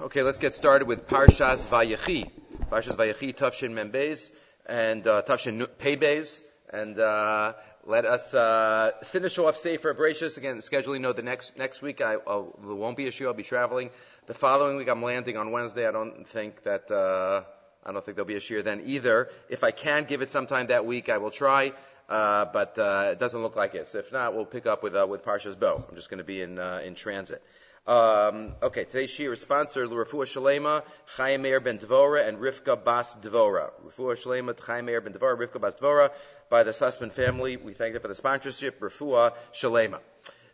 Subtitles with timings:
[0.00, 2.30] Okay, let's get started with Parshas Vayechi.
[2.70, 4.30] Parshas Vayechi, Tavshin Membez,
[4.64, 6.40] and uh, Tavshin Peybez,
[6.72, 7.54] and uh,
[7.84, 10.38] let us uh, finish off Sefer Bereshis.
[10.38, 13.26] Again, scheduling note: the next next week I I'll, there won't be a show.
[13.26, 13.90] I'll be traveling.
[14.26, 15.84] The following week I'm landing on Wednesday.
[15.84, 17.42] I don't think that uh,
[17.84, 19.30] I don't think there'll be a shiur then either.
[19.48, 21.72] If I can give it sometime that week, I will try.
[22.08, 23.88] Uh, but uh, it doesn't look like it.
[23.88, 25.84] So if not, we'll pick up with uh, with Parshas Bo.
[25.88, 27.42] I'm just going to be in uh, in transit.
[27.88, 30.82] Um, okay, today's shiur is sponsored Rafua Shalema,
[31.16, 33.70] Chaim Meir ben Dvora, and Rivka Bas Dvora.
[33.82, 36.10] Rafua Shalema, Chaim Meir ben Dvora, Rivka Bas Dvora,
[36.50, 37.56] by the Sussman family.
[37.56, 38.78] We thank them for the sponsorship.
[38.80, 40.00] Rafua Shalema.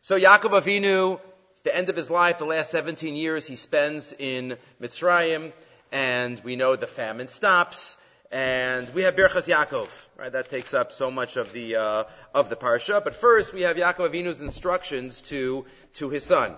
[0.03, 1.19] So Yaakov Avinu,
[1.51, 2.39] it's the end of his life.
[2.39, 5.53] The last 17 years he spends in Mitzrayim,
[5.91, 7.97] and we know the famine stops.
[8.31, 10.31] And we have Birchas Yaakov, right?
[10.31, 13.03] That takes up so much of the uh, of the parsha.
[13.03, 16.57] But first, we have Yaakov Avinu's instructions to to his son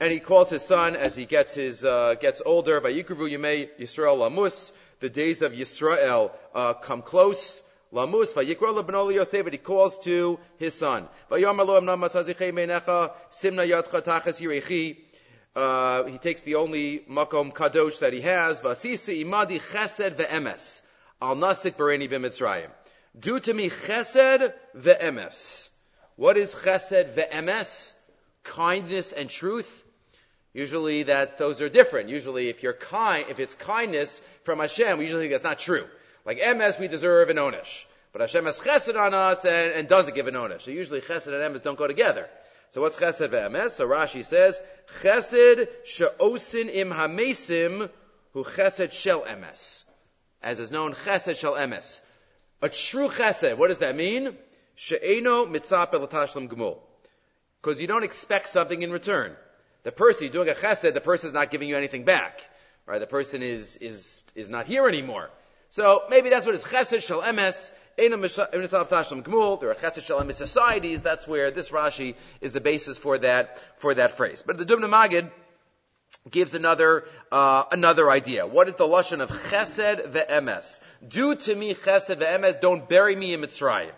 [0.00, 2.80] and he calls his son as he gets his uh, gets older.
[2.80, 4.72] Vayikruvu Yemei Yisrael Lamus.
[5.00, 7.62] The days of Yisrael uh, come close.
[7.92, 9.46] Lamus Vayikra Lebenoli Yosef.
[9.50, 11.08] He calls to his son.
[15.54, 18.60] Uh, he takes the only makom kadosh that he has.
[18.62, 20.80] Vasisi imadi chesed ve'emes.
[21.20, 22.70] Al nasik bareni b'mitzrayim.
[23.18, 25.68] Do to me chesed ve'emes.
[26.16, 27.92] What is chesed ve'emes?
[28.44, 29.84] Kindness and truth,
[30.52, 32.08] usually that those are different.
[32.08, 35.86] Usually if you're kind, if it's kindness from Hashem, we usually think that's not true.
[36.24, 37.84] Like emes, we deserve an onish.
[38.12, 40.62] But Hashem has chesed on us and, and doesn't give an onish.
[40.62, 42.28] So usually chesed and emes don't go together.
[42.70, 43.70] So what's chesed ve'emes?
[43.70, 44.60] So Rashi says,
[45.00, 47.90] chesed she'osin im hamesim
[48.32, 49.84] hu chesed shel emes.
[50.42, 52.00] As is known, chesed shel emes.
[52.60, 54.36] A true chesed, what does that mean?
[54.74, 56.78] She'eno mitzap elatashlam gemul
[57.62, 59.36] because you don't expect something in return.
[59.84, 62.40] The person you're doing a chesed, the person is not giving you anything back,
[62.86, 62.98] right?
[62.98, 65.30] The person is is is not here anymore.
[65.70, 67.72] So maybe that's what it's chesed shel emes.
[67.96, 68.18] There are
[69.74, 71.02] chesed shel emes societies.
[71.02, 74.42] That's where this Rashi is the basis for that for that phrase.
[74.46, 75.30] But the Dubna Magid
[76.30, 78.46] gives another uh, another idea.
[78.46, 80.80] What is the lashon of chesed ve'emes?
[81.06, 82.60] Do to me chesed ve'emes.
[82.60, 83.92] Don't bury me in Mitzrayim.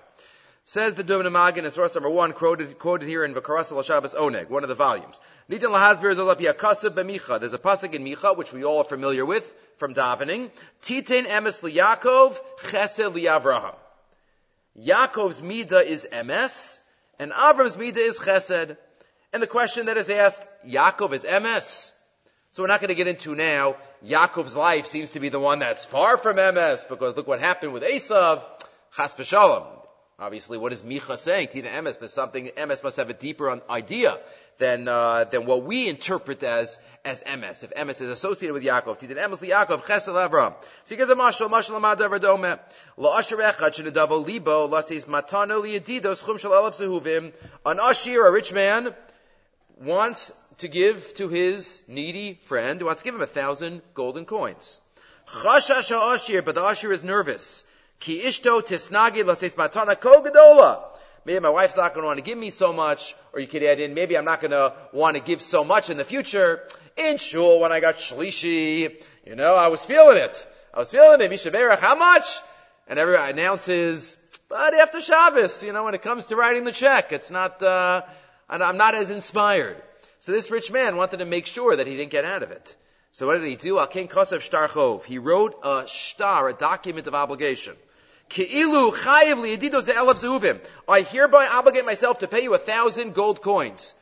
[0.67, 4.49] Says the Dubna Magid, source number one, quoted, quoted here in Vakaras al Shabbos Oneg,
[4.49, 5.21] one of the volumes.
[5.51, 7.39] Nitin lahazbir zolapia kasav b'micha.
[7.39, 10.51] There's a pasuk in Micha, which we all are familiar with from davening.
[10.81, 13.75] Titin emes liyakov, chesed liyavraham.
[14.81, 16.79] Yaakov's mida is emes,
[17.19, 18.79] and Avram's mida is chesed.
[19.35, 21.93] And the question that is asked, Yaakov is emes.
[22.53, 23.77] So we're not going to get into now.
[24.03, 27.75] Yaakov's life seems to be the one that's far from emes, because look what happened
[27.75, 28.43] with Esav.
[28.97, 29.67] Chas v'shalom.
[30.25, 31.49] Obviously, what is Micha saying?
[31.49, 34.17] Tina Emes, there's something, Emes must have a deeper idea
[34.57, 37.63] than, uh, than what we interpret as, as Emes.
[37.63, 40.55] If Emes is associated with Yaakov, Tina Emes li Yaakov, Chesed Avram.
[40.87, 42.59] So he gives a mashal, mashal amad avradome.
[42.97, 47.35] La asher echad shenadavo libo, la says matano li yedido, schum shal alaf zehuvim.
[47.67, 48.95] An ashir, a rich man,
[49.79, 54.81] wants to give to his needy friend, wants to give him a thousand golden coins.
[55.29, 57.65] Chashash ashir, but the ashir is nervous.
[58.05, 60.83] Ki ishto tisnagi lases matana ko gedola.
[61.25, 63.63] Maybe my wife's not going to want to give me so much, or you could
[63.63, 66.69] add in, maybe I'm not going to want to give so much in the future.
[66.99, 70.47] In shul, when I got shlishi, you know, I was feeling it.
[70.75, 71.31] I was feeling it.
[71.31, 72.27] Mishaberach, how much?
[72.87, 74.19] And everyone announces,
[74.51, 78.03] but after Shabbos, you know, when it comes to writing the check, it's not, uh,
[78.51, 79.83] I'm not as inspired.
[80.21, 82.77] So this rich man wanted to make sure that he didn't get out of it.
[83.13, 83.77] So what did he do?
[83.77, 85.05] Alkein Kosev Shtarchov.
[85.05, 87.75] He wrote a shtar, a document of obligation.
[88.29, 90.61] Ke'ilu chayiv liyadido ze'elav.
[90.89, 93.95] I hereby obligate myself to pay you a thousand gold coins.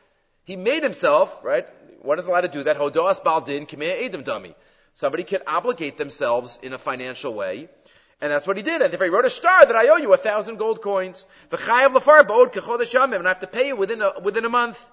[0.45, 1.67] He made himself, right?
[2.01, 2.77] One is allowed to do that.
[2.77, 4.55] Hodas baldin kamei edim dummy.
[4.93, 7.69] Somebody can obligate themselves in a financial way.
[8.21, 8.81] And that's what he did.
[8.81, 11.93] And if he wrote a star that I owe you a thousand gold coins, v'chayav
[11.93, 14.85] lafar bod kechodesh and I have to pay you within a, within a month.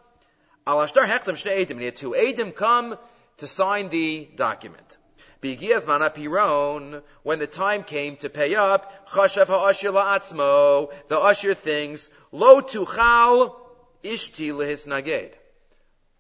[0.66, 1.72] Al ashtar hechtem shnei edim.
[1.72, 2.98] And he had two edim come
[3.38, 4.97] to sign the document.
[5.42, 13.57] When the time came to pay up, chashav ha'ashir la'atzmo, the usher thinks, lo tuchal
[14.04, 15.33] ishti lehis naged.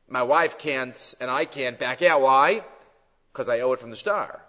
[0.08, 2.22] My wife can't, and I can't back out.
[2.22, 2.64] Why?
[3.32, 4.42] Because I owe it from the star.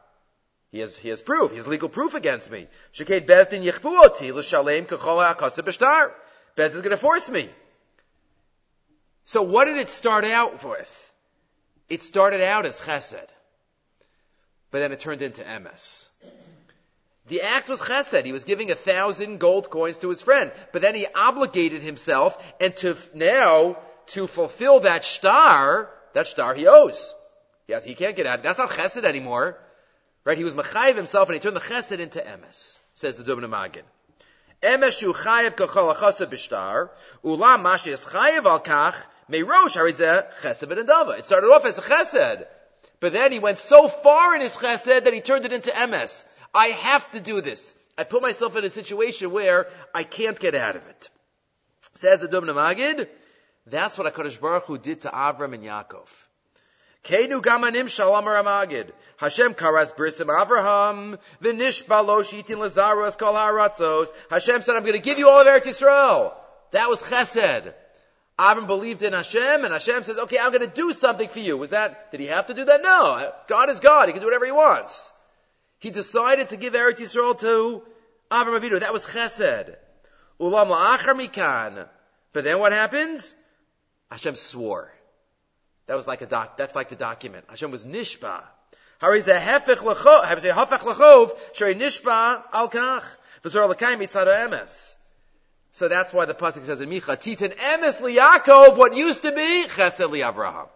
[0.71, 1.51] He has, he has proof.
[1.51, 2.67] He has legal proof against me.
[2.94, 6.12] Sheked bezdin yichbu oti l'shalem k'chol ha'akasa b'shtar.
[6.56, 7.50] Bez is going to force me.
[9.25, 11.13] So what did it start out with?
[11.89, 13.27] It started out as chesed,
[14.71, 16.07] but then it turned into emes.
[17.27, 18.25] The act was chesed.
[18.25, 22.41] He was giving a thousand gold coins to his friend, but then he obligated himself,
[22.59, 23.77] and to now
[24.07, 27.13] to fulfill that star, that star he owes.
[27.68, 28.44] Yes, he can't get out.
[28.44, 29.57] That's not chesed anymore.
[30.23, 30.38] Right?
[30.38, 33.83] He was mechayiv himself and he turned the chesed into emes, says the Dubna Magid.
[34.62, 36.89] Emes shu chayiv kachol achasa bishtar,
[37.24, 38.95] ulam mashi es chayiv al kach,
[39.29, 42.45] meirosh harizeh chesed It started off as a chesed.
[43.01, 46.24] But then he went so far in his chesed that he turned it into emes.
[46.53, 47.75] I have to do this.
[47.98, 51.09] I put myself in a situation where I can't get out of it.
[51.95, 53.09] Says the Dubna Magid,
[53.65, 56.07] that's what HaKadosh Baruch Hu did to Avram and Yaakov.
[57.03, 58.94] Keinu gamanim shalom ramagid.
[59.18, 61.18] Hashem karas brisim Avraham.
[61.42, 64.09] V'nishba lo shitin lazaros kol haratzos.
[64.30, 66.33] Hashem said, I'm going to give you all of Eretz Yisrael.
[66.71, 67.74] That was chesed.
[68.41, 71.57] Avram believed in Hashem, and Hashem says, okay, I'm going to do something for you.
[71.57, 72.81] Was that, did he have to do that?
[72.81, 73.31] No.
[73.47, 74.07] God is God.
[74.07, 75.11] He can do whatever he wants.
[75.77, 77.83] He decided to give Eretz Yisrael to
[78.31, 78.79] Avram Avinu.
[78.79, 79.75] That was chesed.
[80.39, 81.88] Ulam la'achar mikan.
[82.33, 83.35] But then what happens?
[84.09, 84.91] Hashem swore.
[85.85, 87.45] That was like a doc, that's like the document.
[87.47, 88.41] Hashem was nishba.
[88.99, 93.03] Hari ze hefech lechov, have ze hefech lechov, shari nishba al kach.
[93.43, 94.95] V'zor l'kayim mitzad emes.
[95.81, 99.65] So that's why the pasuk says in Micha, Titan emes liyakov, what used to be
[99.67, 100.67] chesed li'avraham.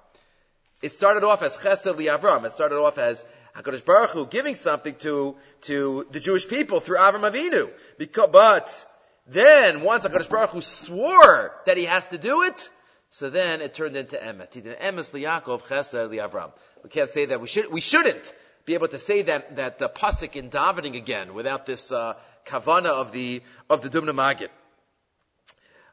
[0.81, 2.43] It started off as chesed li'avraham.
[2.43, 3.23] It started off as
[3.55, 7.69] HaKadosh Baruch Hu giving something to, to the Jewish people through Avram Avinu.
[7.99, 8.85] Because, but,
[9.27, 12.67] then, once HaKadosh Baruch Hu swore that he has to do it,
[13.11, 14.53] so then it turned into emet.
[14.79, 16.49] Emes liyakov chesed liyavram.
[16.83, 17.39] We can't say that.
[17.39, 17.71] We should.
[17.71, 18.33] We shouldn't
[18.65, 22.15] be able to say that that uh, pasuk in davening again without this uh,
[22.47, 24.49] kavana of the of the Dubna Magid.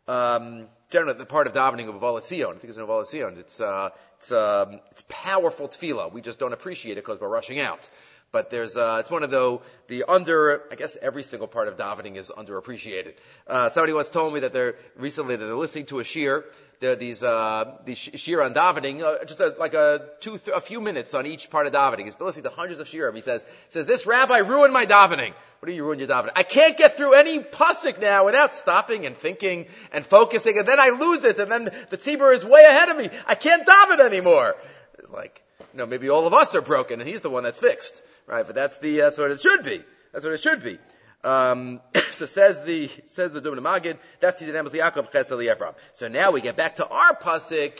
[0.08, 3.38] Um, generally, the part of davening of Avolasion, I think it's an Avolasion.
[3.38, 6.12] It's uh, it's um, it's powerful tefillah.
[6.12, 7.88] We just don't appreciate it because we're rushing out.
[8.32, 11.76] But there's, uh, it's one of the, the under, I guess every single part of
[11.76, 13.12] davening is underappreciated.
[13.46, 16.42] Uh, somebody once told me that they're, recently that they're listening to a shir,
[16.80, 20.56] there are these, uh, these shir on davening, uh, just a, like a two, th-
[20.56, 22.06] a few minutes on each part of davening.
[22.06, 23.14] He's been listening to hundreds of shirim.
[23.14, 25.34] He says, says, this rabbi ruined my davening.
[25.60, 26.32] What do you ruin your davening?
[26.34, 30.80] I can't get through any pasuk now without stopping and thinking and focusing, and then
[30.80, 33.10] I lose it, and then the tzibur is way ahead of me.
[33.26, 34.56] I can't daven anymore.
[34.98, 35.42] It's like,
[35.74, 38.46] you know, maybe all of us are broken, and he's the one that's fixed right?
[38.46, 39.82] But that's the that's what it should be.
[40.12, 40.78] That's what it should be.
[41.24, 41.80] Um,
[42.12, 43.98] so says the says the Dubna Magid.
[44.20, 45.74] That's the Amos Yaakov Chesed Ephraim.
[45.94, 47.78] So now we get back to our pasuk.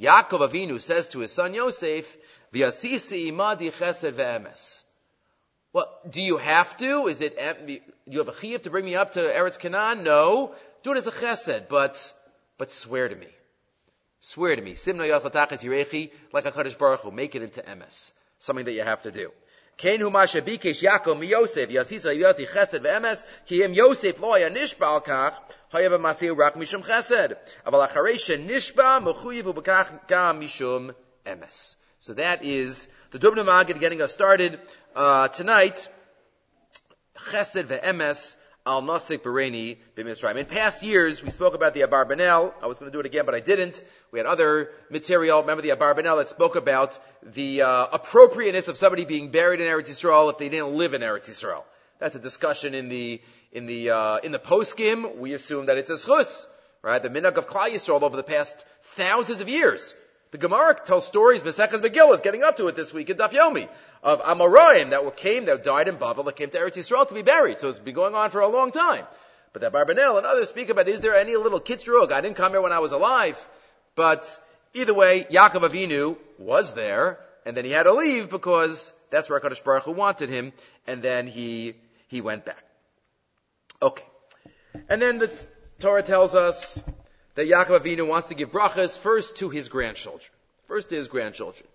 [0.00, 2.16] Yaakov Avinu says to his son Yosef,
[2.52, 4.82] "V'yasisi imadi chesed ve'emes."
[5.72, 7.06] Well, do you have to?
[7.06, 7.36] Is it
[7.66, 10.02] do you have a chiyuv to bring me up to Eretz Canaan?
[10.02, 12.12] No, do it as a chesed, but
[12.58, 13.28] but swear to me.
[14.20, 14.72] Swear to me.
[14.72, 17.10] Simna yachatachas yirechi like a Kaddish Baruch Hu.
[17.10, 18.12] Make it into emes
[18.44, 19.30] something that you have to do.
[19.78, 21.18] Yaakov
[21.70, 22.14] yasisa
[22.46, 25.34] chesed ve'emes ki im Yosef lo haya nishba al kach
[25.72, 27.36] rak mishum chesed
[27.66, 30.08] aval acharei nishba mechuyev u'bekach
[30.38, 30.94] mishum
[31.26, 31.74] emes.
[31.98, 34.60] So that is the Dubna Magid getting us started
[34.94, 35.88] uh, tonight.
[37.30, 39.76] Chesed ve'emes al Nasik Bereni.
[39.96, 42.52] In past years, we spoke about the Abarbanel.
[42.62, 43.82] I was going to do it again, but I didn't.
[44.10, 45.40] We had other material.
[45.42, 49.88] Remember the Abarbanel that spoke about the uh, appropriateness of somebody being buried in Eretz
[49.88, 51.62] Yisrael if they didn't live in Eretz Yisrael.
[51.98, 53.20] That's a discussion in the
[53.52, 55.16] in the uh, in the poskim.
[55.18, 56.46] We assume that it's a schus,
[56.82, 57.02] right?
[57.02, 59.94] The minhag of Klal Yisrael over the past thousands of years.
[60.30, 61.42] The Gemara tells stories.
[61.42, 63.68] Maseches Megillah is getting up to it this week in Daf Yomi
[64.04, 67.22] of Amoraim that came, that died in Bavel, that came to Eretz Yisrael to be
[67.22, 67.58] buried.
[67.58, 69.06] So it's been going on for a long time.
[69.54, 72.12] But that Barbanel and others speak about, is there any little kitzrug?
[72.12, 73.44] I didn't come here when I was alive.
[73.94, 74.38] But
[74.74, 79.40] either way, Yaakov Avinu was there, and then he had to leave because that's where
[79.40, 80.52] HaKadosh Baruch Hu wanted him,
[80.86, 81.74] and then he,
[82.08, 82.62] he went back.
[83.80, 84.04] Okay.
[84.90, 85.30] And then the
[85.80, 86.82] Torah tells us
[87.36, 90.30] that Yaakov Avinu wants to give brachas first to his grandchildren.
[90.68, 91.66] First to his grandchildren.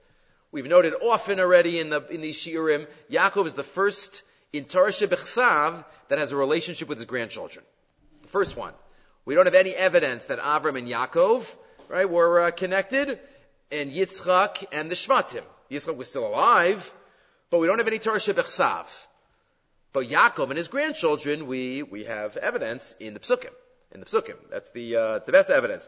[0.52, 4.92] We've noted often already in the in these shiurim, Yaakov is the first in Torah
[4.92, 7.64] Shebechsav that has a relationship with his grandchildren.
[8.24, 8.74] The first one.
[9.26, 11.54] We don't have any evidence that Avram and Yaakov,
[11.88, 13.20] right, were uh, connected,
[13.72, 15.44] and Yitzchak and the Shvatim.
[15.70, 16.92] Yitzchak was still alive,
[17.52, 18.88] but we don't have any Torah Shebechsav.
[19.94, 23.54] But Yaakov and his grandchildren, we we have evidence in the Psukim
[23.92, 24.36] in the psukim.
[24.50, 25.88] That's the uh, the best evidence.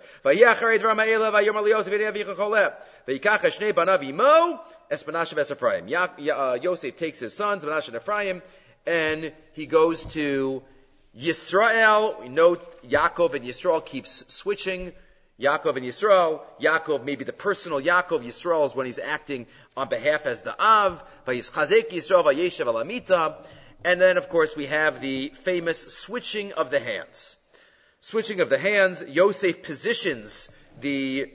[6.62, 8.42] Yosef takes his sons, Menashe and Ephraim,
[8.86, 10.64] and he goes to
[11.18, 12.22] Yisrael.
[12.22, 14.94] We note Yaakov and Yisrael keeps switching.
[15.40, 16.42] Yaakov and Yisrael.
[16.60, 18.24] Yaakov, maybe the personal Yaakov.
[18.24, 21.04] Yisrael is when he's acting on behalf as the Av.
[21.28, 23.08] Yisrael,
[23.84, 27.38] And then, of course, we have the famous switching of the hands
[28.02, 31.32] switching of the hands, Yosef positions the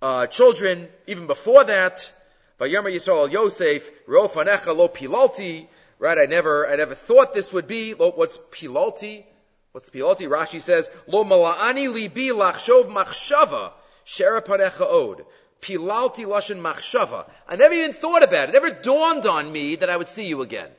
[0.00, 2.12] uh, children, even before that.
[2.58, 5.68] Vayama Yisrael Yosef, Rofanecha lo pilalti.
[5.98, 7.92] Right, I never, I never thought this would be.
[7.92, 9.24] What's pilalti?
[9.70, 10.28] What's the pilalti?
[10.28, 13.72] Rashi says, Lo mala'ani libi lachshov machshava,
[14.04, 15.24] sherapanecha od.
[15.60, 17.30] Pilalti lashon machshava.
[17.46, 18.48] I never even thought about it.
[18.48, 20.70] It never dawned on me that I would see you again.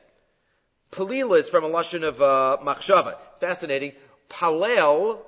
[0.92, 3.16] Palila is from a lashon of uh, machshava.
[3.40, 3.92] Fascinating.
[4.28, 5.18] Palel,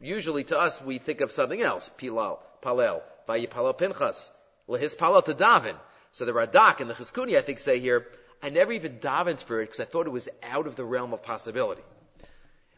[0.00, 1.90] usually to us we think of something else.
[1.98, 4.30] Pilal, palel, vayipalel pinchas,
[4.68, 5.76] lehis palel to daven.
[6.12, 8.06] So the Radak and the Chizkuni, I think, say here,
[8.42, 11.12] I never even davened for it because I thought it was out of the realm
[11.12, 11.82] of possibility.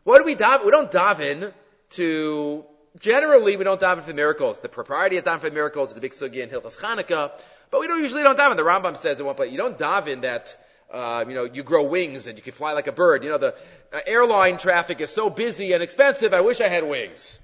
[0.04, 0.64] What do we daven?
[0.64, 1.52] We don't daven
[1.90, 2.64] to,
[2.98, 4.60] generally we don't daven for miracles.
[4.60, 7.32] The propriety of daven for miracles is a big sugi in Hilchas Chanukah,
[7.70, 8.56] but we don't usually don't daven.
[8.56, 10.56] The Rambam says in one place, you don't daven that,
[10.92, 13.24] uh, you know, you grow wings and you can fly like a bird.
[13.24, 13.54] You know, the
[13.92, 17.38] uh, airline traffic is so busy and expensive, I wish I had wings.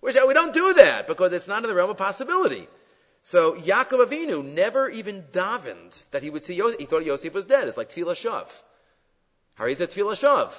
[0.00, 2.68] Wish I, we don't do that because it's not in the realm of possibility.
[3.22, 6.78] So Yaakov Avinu never even davened that he would see Yosef.
[6.78, 7.68] He thought Yosef was dead.
[7.68, 8.50] It's like Tfilah Shav.
[9.54, 10.52] How is it Tfilah Shav?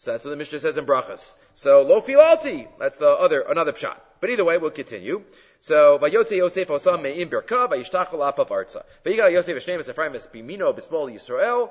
[0.00, 1.34] So that's what the Mishnah says in Brachas.
[1.54, 2.68] So lo filalti.
[2.78, 3.96] That's the other another pshat.
[4.20, 5.24] But either way, we'll continue.
[5.58, 8.84] So vayotze Yosef osam me'im birka vayishtachol apav arza.
[9.04, 11.70] Vayigal Yosef v'shneim Ephraim v'spimino b'smol Yisrael.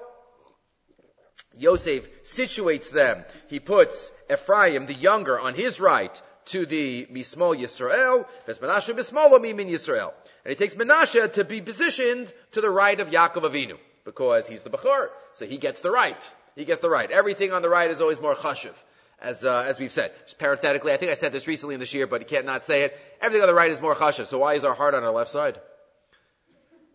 [1.58, 3.24] Yosef situates them.
[3.48, 9.70] He puts Ephraim, the younger, on his right to the Mismol Yisrael, Menashe Bismolo Mimin
[9.70, 10.12] Yisrael.
[10.44, 14.64] And he takes Menashe to be positioned to the right of Yaakov Avinu, because he's
[14.64, 16.34] the Bechor, so he gets the right.
[16.58, 17.10] He gets the right.
[17.12, 18.74] Everything on the right is always more chashuv,
[19.22, 20.12] as uh, as we've said.
[20.26, 22.66] Just parenthetically, I think I said this recently in this year, but you can't not
[22.66, 23.00] say it.
[23.22, 24.26] Everything on the right is more chashuv.
[24.26, 25.62] So why is our heart on our left side?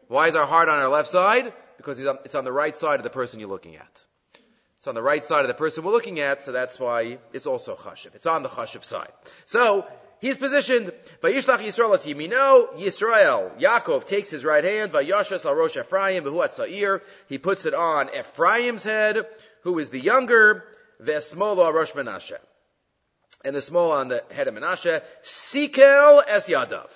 [0.08, 1.52] Why is our heart on our left side?
[1.76, 4.04] Because on, it's on the right side of the person you're looking at.
[4.78, 7.46] It's on the right side of the person we're looking at, so that's why it's
[7.46, 8.16] also chashuv.
[8.16, 9.12] It's on the chashuv side.
[9.46, 9.86] So
[10.22, 10.92] He's positioned.
[11.20, 12.72] Vayishlach Yisrael as Yimino.
[12.74, 14.92] Yisrael, Yaakov takes his right hand.
[14.92, 17.02] Vayashas al Rosh Ephraim behuat Sa'ir.
[17.28, 19.26] He puts it on Ephraim's head,
[19.62, 20.64] who is the younger.
[21.02, 22.38] Vesmolo al Rosh Menashe.
[23.44, 25.02] And the small on the head of Menashe.
[25.22, 26.90] Sikel es Yadav.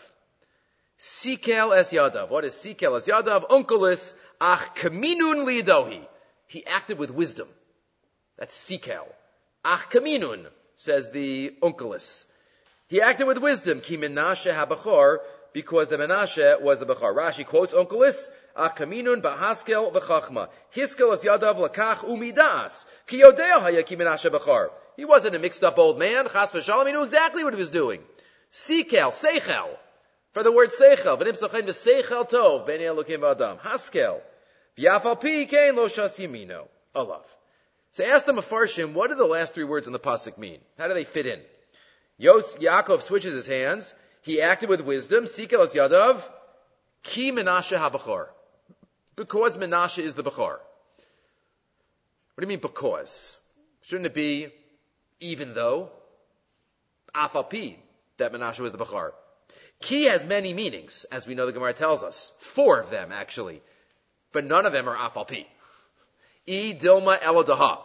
[0.99, 2.28] Sikel es Yadav.
[2.28, 3.49] What is Sikel es Yadav?
[3.49, 6.06] Unkelis ach kaminun lidohi.
[6.46, 7.49] He acted with wisdom.
[8.38, 9.06] That's Sikel.
[9.64, 10.46] Ach kaminun,
[10.76, 12.25] says the Unkelis.
[12.88, 13.80] He acted with wisdom.
[13.80, 15.18] Ki Menashe habachor,
[15.52, 17.14] because the Menashe was the Bechor.
[17.14, 20.48] Rashi quotes Onkelis, Akaminun bahaskel v'chachma.
[20.75, 22.84] Hiskel es yadav lakach umidas.
[23.06, 24.70] Ki yodea haya Menashe bechor.
[24.96, 26.28] He wasn't a mixed up old man.
[26.28, 28.00] Chas v'shalom, he knew exactly what he was doing.
[28.50, 29.68] Sikel, seichel.
[30.32, 33.58] For the word seichel, v'nim sochen v'seichel tov, b'nei elokim v'adam.
[33.60, 34.20] Haskel.
[34.78, 36.68] V'yafal pi kein lo shas yimino.
[36.94, 37.25] Olav.
[37.92, 40.60] So ask the Mefarshim, what do the last three words in the pasuk mean?
[40.78, 41.40] How do they fit in?
[42.18, 43.92] Yos, Yaakov switches his hands.
[44.22, 45.25] He acted with wisdom.
[45.25, 46.22] Sikel as Yadav.
[47.02, 48.26] Ki Menashe habachor.
[49.16, 50.58] Because Menashe is the Bechor.
[50.58, 53.38] What do you mean because?
[53.82, 54.49] Shouldn't it be
[55.20, 55.90] even though?
[57.14, 57.76] Afapi,
[58.18, 59.12] that Menashe was the Bechor.
[59.80, 62.32] Ki has many meanings, as we know the Gemara tells us.
[62.40, 63.62] Four of them, actually.
[64.32, 65.46] But none of them are Afapi.
[66.46, 67.78] E Dilma Eladaha.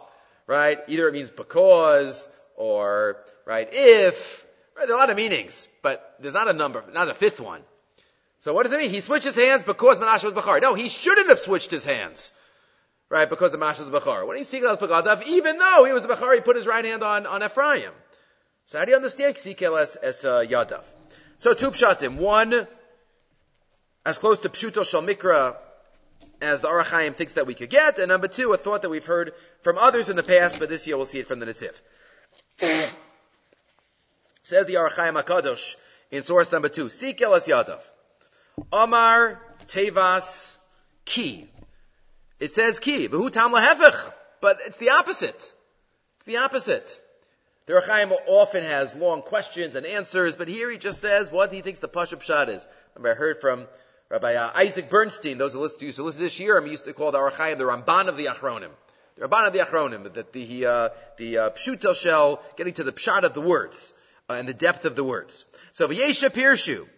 [0.46, 0.78] Right?
[0.86, 4.44] Either it means because, or, right, if,
[4.76, 7.40] right, there are a lot of meanings, but there's not a number, not a fifth
[7.40, 7.62] one.
[8.42, 8.90] So what does it mean?
[8.90, 10.60] He switched his hands because Menashe was Bechar.
[10.60, 12.32] No, he shouldn't have switched his hands.
[13.08, 14.26] Right, because the Menashe was Bechar.
[14.26, 17.24] When he Sikel Pagadav, even though he was Bechar, he put his right hand on,
[17.24, 17.92] on Ephraim.
[18.66, 20.82] So how do you understand Sikel as, as uh, Yadav?
[21.38, 22.16] So two pshatim.
[22.16, 22.66] One,
[24.04, 25.54] as close to Pshuto Shal Mikra
[26.40, 28.88] as the Ohr HaChaim thinks that we could get, and number two, a thought that
[28.88, 31.46] we've heard from others in the past, but this year we'll see it from the
[31.46, 31.74] Netziv.
[34.42, 35.76] Says the Ohr HaChaim HaKadosh
[36.10, 37.80] in source number two, Sikel as Yadav.
[38.72, 40.56] Omar Tevas
[41.04, 41.48] Ki.
[42.40, 43.08] It says Ki.
[43.08, 44.12] V'hu tam lahefech.
[44.40, 45.52] But it's the opposite.
[46.16, 47.00] It's the opposite.
[47.66, 51.52] The Ohr HaChaim often has long questions and answers, but here he just says what
[51.52, 52.66] he thinks the Pashup Pshat is.
[52.96, 53.66] Remember, I heard from
[54.08, 57.12] Rabbi uh, Isaac Bernstein, those who used to listen this year, I used to call
[57.12, 58.70] the Ohr HaChaim the Ramban of the Achronim.
[59.16, 62.92] The Ramban of the Achronim, that the, uh, the uh, Pshutel shell, getting to the
[62.92, 63.94] Pshat of the words,
[64.28, 65.44] uh, and the depth of the words.
[65.70, 66.88] So, V'yesha Pirshu,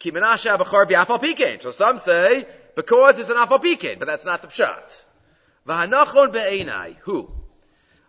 [0.00, 5.02] So some say, because it's an afal pikein, but that's not the pshat.
[5.66, 6.96] V'hanachon be'enai.
[7.00, 7.28] Who?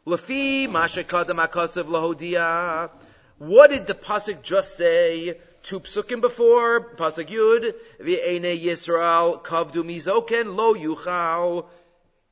[0.05, 2.91] Lefi masha kadam akasav lahodia.
[3.39, 5.39] What did the pasuk just say?
[5.63, 11.65] Two psukim before, pasuk yud, v'ene Yisrael kavdu mizoken lo yuchal.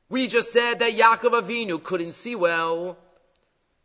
[0.08, 2.96] We just said that Yaakov Avinu couldn't see well.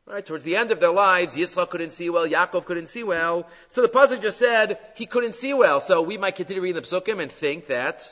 [0.05, 3.48] Right, towards the end of their lives, Yitzchak couldn't see well, Yaakov couldn't see well.
[3.69, 5.79] So the pasuk just said he couldn't see well.
[5.79, 8.12] So we might continue reading the psukim and think that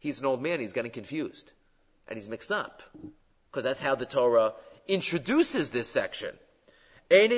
[0.00, 1.52] he's an old man, he's getting confused,
[2.08, 2.82] and he's mixed up,
[3.50, 4.54] because that's how the Torah
[4.88, 6.34] introduces this section.
[7.08, 7.28] Lo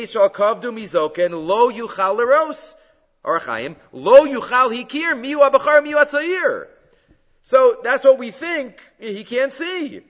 [3.92, 6.66] lo hikir.
[7.42, 10.00] So that's what we think he can't see.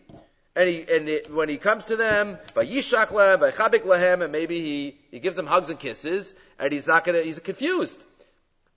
[0.56, 4.22] And he, and it, when he comes to them, by yishak lehem, by chabik lehem,
[4.22, 8.02] and maybe he, he gives them hugs and kisses, and he's not gonna, he's confused.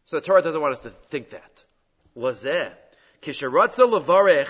[0.05, 1.65] So the Torah doesn't want us to think that.
[2.15, 2.72] Lazeh.
[3.22, 4.50] Kisharatza levarech,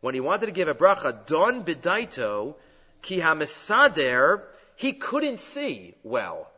[0.00, 2.56] when he wanted to give a bracha, don bedaito,
[3.02, 4.42] ki hamisader,
[4.74, 6.50] he couldn't see well.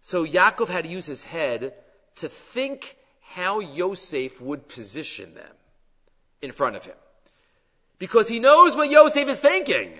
[0.00, 1.74] So Yaakov had to use his head
[2.16, 5.54] to think how Yosef would position them
[6.40, 6.96] in front of him
[8.02, 9.92] because he knows what Yosef is thinking.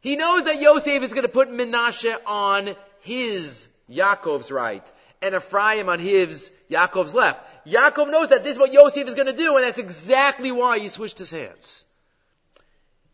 [0.00, 4.84] He knows that Yosef is going to put Menashe on his Yaakov's right
[5.22, 7.40] and Ephraim on his Yaakov's left.
[7.68, 10.80] Yaakov knows that this is what Yosef is going to do, and that's exactly why
[10.80, 11.84] he switched his hands.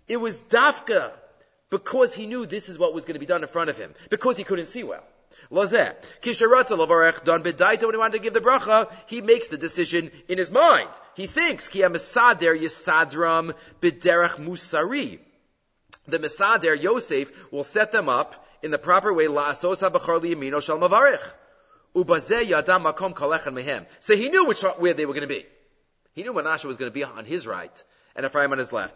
[0.09, 1.11] It was Dafka
[1.69, 3.93] because he knew this is what was going to be done in front of him,
[4.09, 5.05] because he couldn't see well.
[5.51, 5.95] Lozeh.
[6.21, 10.11] Kisharatza lavarech don bedaita when he wanted to give the bracha, he makes the decision
[10.29, 10.89] in his mind.
[11.15, 15.21] He thinks, ki ha-mesader yisadram b'derech musari.
[16.07, 20.79] The mesader, Yosef, will set them up in the proper way, la'asos ha-bachar liyamino shal
[20.79, 21.23] mavarech.
[24.01, 25.47] So he knew which, where they were going to be.
[26.13, 28.95] He knew Menashe was going to be on his right and Ephraim on his left.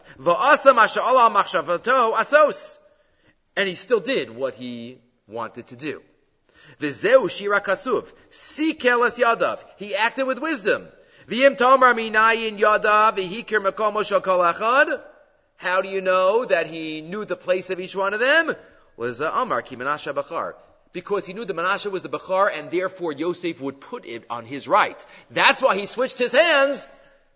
[3.57, 6.03] And he still did what he wanted to do.
[6.81, 8.11] V'zeu shira kasuv.
[8.31, 9.59] Sikel es yadav.
[9.77, 10.89] He acted with wisdom.
[11.29, 15.01] V'yim tomar minayin yadav v'hikir makomo shal.
[15.57, 18.57] How do you know that he knew the place of each one of them?
[18.97, 20.55] Was uh, Amar ki Menashe Bachar.
[20.93, 24.45] Because he knew the Menashe was the Bachar and therefore Yosef would put it on
[24.45, 25.07] his right.
[25.31, 26.89] That's why he switched his hands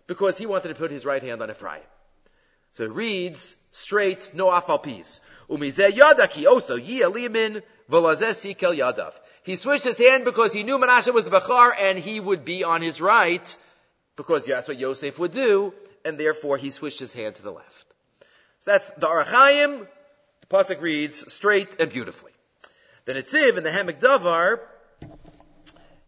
[0.07, 1.81] because he wanted to put his right hand on Ephraim.
[2.73, 5.19] So it reads straight, no afalpis.
[5.49, 9.13] Umizeh yadaki also yi alimin sikel yadav.
[9.43, 12.63] He switched his hand because he knew Menashe was the Bachar and he would be
[12.63, 13.57] on his right
[14.15, 17.85] because that's what Yosef would do and therefore he switched his hand to the left.
[18.61, 19.87] So that's the Ohr HaChaim.
[20.41, 22.31] The Pasuk reads straight and beautifully.
[23.05, 24.59] The Netziv in the Ha'amek Davar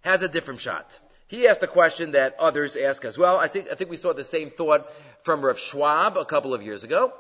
[0.02, 1.00] has a different shot.
[1.28, 3.38] He asked a question that others ask as well.
[3.38, 6.64] I think, I think we saw the same thought from Rav Schwab a couple of
[6.64, 7.14] years ago.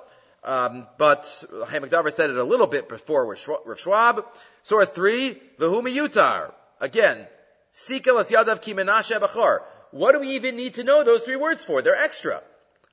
[0.43, 4.25] Um, but Ha'amek Davar said it a little bit before Rav Schwab.
[4.63, 6.53] Source three, V'humi Yutar.
[6.79, 7.27] Again,
[7.73, 9.61] Sikel as Yadav ki Menashe.
[9.91, 11.81] What do we even need to know those three words for?
[11.81, 12.41] They're extra.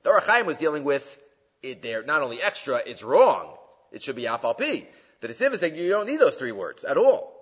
[0.03, 1.19] The Ohr HaChaim was dealing with,
[1.61, 3.55] it, they're not only extra, it's wrong.
[3.91, 4.87] It should be Afal Pi.
[5.21, 7.33] The Netziv is saying you don't need those three words at all.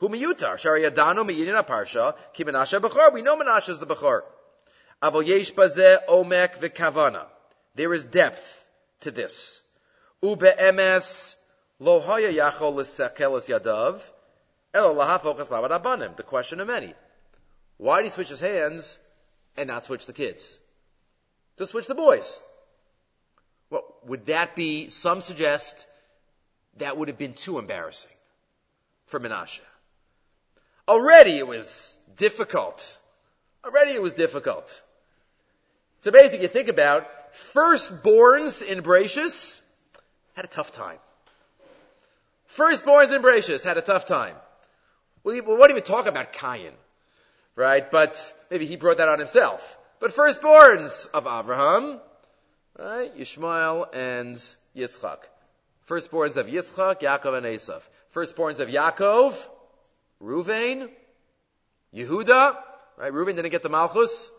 [0.00, 3.12] Hu miyutar, shari yadanu miyidin parsha, ki menashe.
[3.12, 4.22] We know Menashe is the b'chor.
[5.02, 7.26] Avol yesh bazeh omek v'kavana.
[7.74, 8.63] There is depth
[9.04, 9.62] to this.
[10.22, 11.36] Ube'emes
[11.78, 14.00] lo haya yachol yadav,
[14.74, 16.16] elo lahafokas.
[16.16, 16.94] The question of many.
[17.76, 18.98] Why did he switch his hands
[19.56, 20.58] and not switch the kids?
[21.56, 22.40] To switch the boys.
[23.70, 25.86] Well, would that be, some suggest,
[26.78, 28.10] that would have been too embarrassing
[29.06, 29.60] for Menashe.
[30.88, 32.98] Already it was difficult.
[33.64, 34.82] Already it was difficult.
[36.02, 39.60] So basically, you think about firstborns in Brachus
[40.34, 40.98] had a tough time.
[42.56, 44.36] Firstborns in Brachus had a tough time.
[45.24, 46.72] We won't even talk about Cain,
[47.56, 47.90] right?
[47.90, 48.16] But
[48.50, 49.78] maybe he brought that on himself.
[50.00, 52.00] But firstborns of Abraham,
[52.78, 53.16] right?
[53.16, 54.36] Yishmael and
[54.76, 55.18] Yitzchak.
[55.88, 57.82] Firstborns of Yitzchak, Yaakov, and Esav.
[58.14, 59.34] Firstborns of Yaakov,
[60.22, 60.88] Ruvain,
[61.94, 62.56] Yehuda,
[62.96, 63.12] right?
[63.12, 64.30] Ruvain didn't get the Malchus,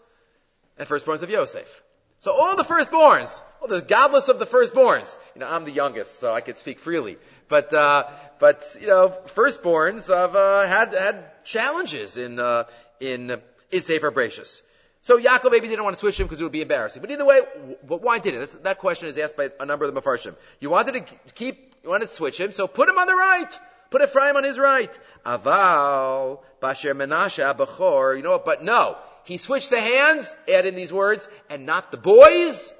[0.77, 1.81] and firstborns of Yosef.
[2.19, 5.15] So all the firstborns, all there's godless of the firstborns.
[5.35, 7.17] You know, I'm the youngest, so I could speak freely.
[7.47, 12.63] But, uh, but, you know, firstborns have, uh, had, had challenges in, uh,
[12.99, 13.39] in,
[13.71, 14.61] in Sefer Brachus.
[15.05, 16.99] So Yaakov maybe didn't want to switch him because it would be embarrassing.
[16.99, 17.41] But either way,
[17.87, 18.63] but why did it?
[18.63, 20.33] that question is asked by a number of the Mefarshim.
[20.59, 23.59] You wanted to keep, you wanted to switch him, so put him on the right.
[23.91, 24.99] Put Ephraim on his right.
[25.23, 28.45] Aval, Basher Menashe, Bechor, you know what?
[28.45, 28.97] But no.
[29.25, 32.71] He switched the hands, add in these words, and not the boys,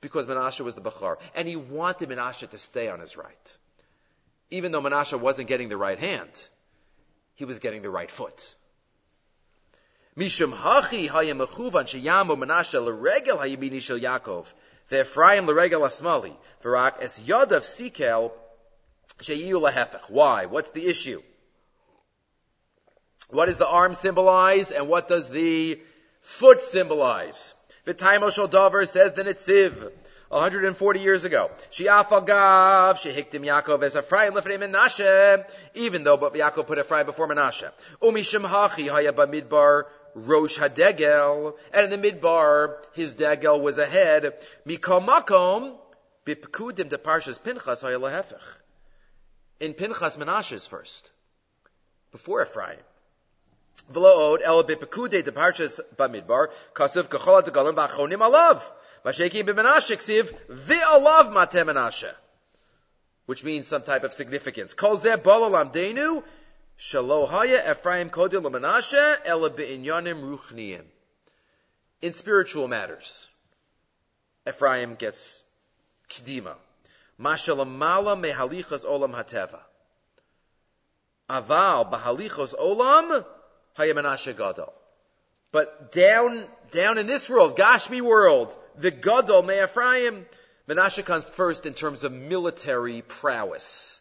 [0.00, 1.16] because Menashe was the Bechor.
[1.34, 3.56] And he wanted Menashe to stay on his right.
[4.50, 6.30] Even though Menashe wasn't getting the right hand,
[7.34, 8.54] he was getting the right foot.
[10.16, 14.46] Mishum hachi hayamechuvan sheyamu Menashe l'regel hayimini shel Yaakov
[14.90, 18.32] ve'Ephraim l'regel asmali v'rak es yadav sikel
[20.08, 20.46] Why?
[20.46, 21.22] What's the issue?
[23.30, 25.80] What does the arm symbolize and what does the
[26.20, 27.54] foot symbolize?
[27.86, 29.92] V'taimo shel davar says the Nitziv.
[30.30, 31.50] 140 years ago.
[31.72, 37.68] Shi'afagav, shehiktim Yaakov as Ephraim lefnei Menashe, even though but Yaakov put Ephraim before Menashe.
[38.00, 44.34] Umishim hachi haya bamidbar rosh hadegel, and in the midbar, his degel was ahead.
[44.66, 45.76] Mikol makom,
[46.24, 48.40] bipkudim de parshas Pinchas haya lehefech.
[49.58, 51.10] In Pinchas, Menashe is first,
[52.12, 52.78] before Ephraim.
[53.94, 58.62] El bipkude de parshas bamidbar, alav.
[59.04, 62.12] B'menashe ksiv v'alav mate menashe.
[63.26, 64.74] Which means some type of significance.
[64.74, 66.22] Kol zeh balalam denu,
[66.78, 70.84] shalo haya Ephraim kodil menashe, ela be'inyanim ruchniyim.
[72.02, 73.28] In spiritual matters,
[74.46, 75.42] Ephraim gets
[76.08, 76.54] kdima.
[77.20, 79.60] Mashalamala mehalichas olam hateva.
[81.28, 83.24] Aval bahalichos olam
[83.80, 84.72] haya menashe gadol.
[85.52, 90.26] But down, down in this world, Gashmi world, the Gadol Me Ephraim.
[90.68, 94.00] Menashe comes first in terms of military prowess,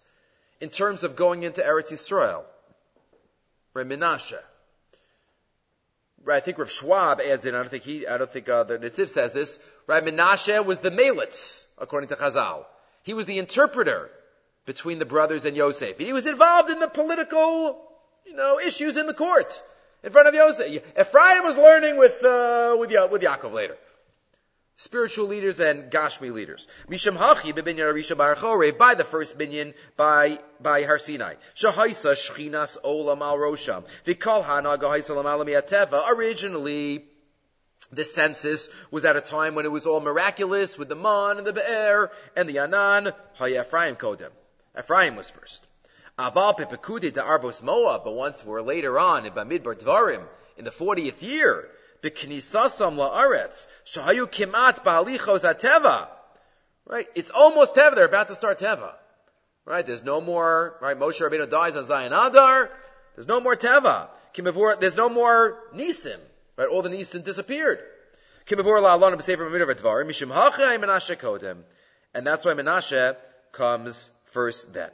[0.62, 2.44] in terms of going into Eretz Yisrael.
[3.76, 4.38] Menashe.
[6.30, 7.56] I think Rav Schwab adds in.
[7.56, 8.06] I don't think he.
[8.06, 9.58] I don't think uh, the Nitziv says this.
[9.88, 12.66] Right, Menashe was the Melitz, according to Chazal.
[13.04, 14.12] He was the interpreter
[14.66, 15.98] between the brothers and Yosef.
[15.98, 17.82] He was involved in the political,
[18.26, 19.64] you know, issues in the court
[20.04, 20.68] in front of Yosef.
[21.00, 23.78] Ephraim was learning with uh, with ya- with Yaakov later
[24.80, 26.66] spiritual leaders and Gashmi leaders.
[26.90, 31.36] Misham Hachi bebinyan Arisha Barachore by the first binyan by by Har Sinai.
[31.54, 33.84] Shahaisa Shchinas Olam Al Rosham.
[34.06, 35.22] Vikol Hana Gahaisa
[35.62, 36.10] Ateva.
[36.16, 37.06] Originally,
[37.92, 41.46] the census was at a time when it was all miraculous with the Man and
[41.46, 43.12] the Be'er and the Anan.
[43.34, 44.32] Hay Ephraim Kodem.
[44.78, 45.66] Ephraim was first.
[46.20, 50.22] Aval Pepekudi to Arvos Moab, but once we're later on in Bamidbar Dvarim,
[50.58, 51.70] in the 40th year,
[52.04, 56.10] b'knisasam la'aretz, shahayu kimat ba'alichos ateva.
[56.86, 57.08] Right?
[57.16, 57.96] It's almost Teva.
[57.96, 58.92] They're about to start Teva.
[59.64, 59.86] Right?
[59.86, 60.98] There's no more, right?
[60.98, 62.70] Moshe Rabbeinu dies on Zayin Adar.
[63.16, 64.10] There's no more Teva.
[64.80, 66.20] There's no more Nisim.
[66.58, 66.68] Right?
[66.68, 67.80] All the Nisim disappeared.
[68.50, 68.60] And
[72.28, 73.16] that's why Menashe
[73.52, 74.90] comes first then.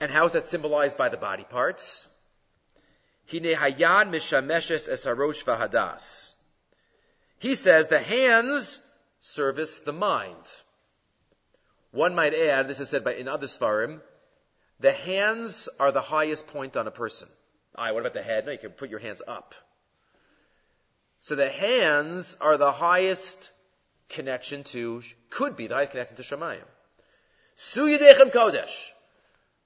[0.00, 2.06] And how is that symbolized by the body parts?
[3.26, 3.40] He
[7.54, 8.80] says the hands
[9.20, 10.36] service the mind.
[11.90, 14.00] One might add, this is said by in other svarim,
[14.80, 17.28] the hands are the highest point on a person.
[17.76, 18.46] Alright, what about the head?
[18.46, 19.54] No, you can put your hands up.
[21.20, 23.50] So the hands are the highest
[24.08, 26.62] connection to, could be the highest connection to Shemayim.
[27.56, 28.90] Su Kodesh.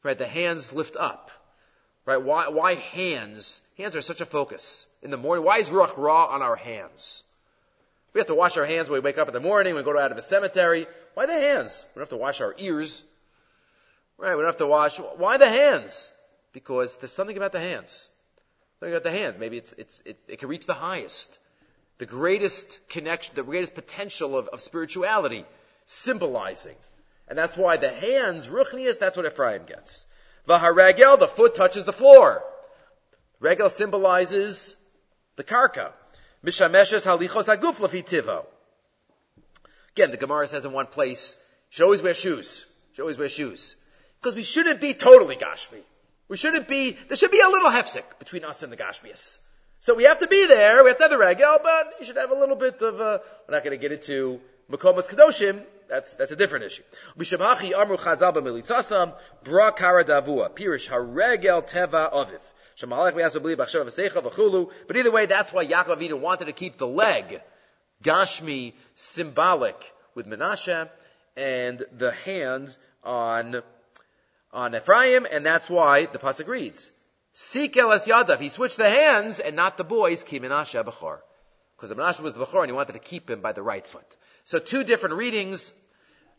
[0.03, 1.31] Right, the hands lift up.
[2.05, 2.21] Right?
[2.21, 3.61] Why, why hands?
[3.79, 4.87] Hands are such a focus.
[5.03, 7.23] In the morning, why is Ruach Ra on our hands?
[8.13, 9.99] We have to wash our hands when we wake up in the morning, we go
[9.99, 10.87] out of the cemetery.
[11.15, 11.85] Why the hands?
[11.95, 13.05] We don't have to wash our ears.
[14.19, 14.35] Right?
[14.35, 14.99] We don't have to wash.
[14.99, 16.13] Why the hands?
[16.53, 18.11] Because there's something about the hands.
[18.81, 19.37] Something about the hands.
[19.39, 21.39] Maybe it's, it's, it, it can reach the highest.
[21.99, 25.45] The greatest connection, the greatest potential of, of spirituality,
[25.87, 26.77] symbolizing.
[27.33, 30.05] And that's why the hands, ruchnias, that's what Ephraim gets.
[30.47, 32.45] Vaharegel, the foot touches the floor.
[33.41, 34.77] Regel symbolizes
[35.37, 35.93] the karka.
[36.45, 38.45] Mishameshes halichos aguf tivo.
[39.97, 41.35] Again, the Gemara says in one place,
[41.71, 42.67] you should always wear shoes.
[42.91, 43.77] You should always wear shoes.
[44.21, 45.81] Because we shouldn't be totally Gashmi.
[46.29, 49.39] We shouldn't be, there should be a little hefsek between us and the Gashmias.
[49.81, 52.19] So we have to be there, we have to have the regel, but you should
[52.19, 54.39] have a little bit of, uh, we're not going to get into
[54.71, 55.63] Makomas Kadoshim,
[55.93, 56.83] that's, that's a different issue.
[57.19, 57.99] Bishamachi amru
[59.45, 62.11] bra kara davua, pirish haregel teva
[63.15, 67.43] we also believe but either way, that's why Yaakov Avinu wanted to keep the leg,
[68.03, 70.89] Gashmi, symbolic with Menashe,
[71.37, 72.75] and the hand
[73.05, 73.63] on,
[74.53, 76.91] on Ephraim, and that's why the pasuk reads,
[77.35, 78.41] Seek el yadav.
[78.41, 81.19] He switched the hands and not the boys, ki Menashe b'chor.
[81.77, 84.17] Because Menashe was the b'chor and he wanted to keep him by the right foot.
[84.45, 85.73] So two different readings,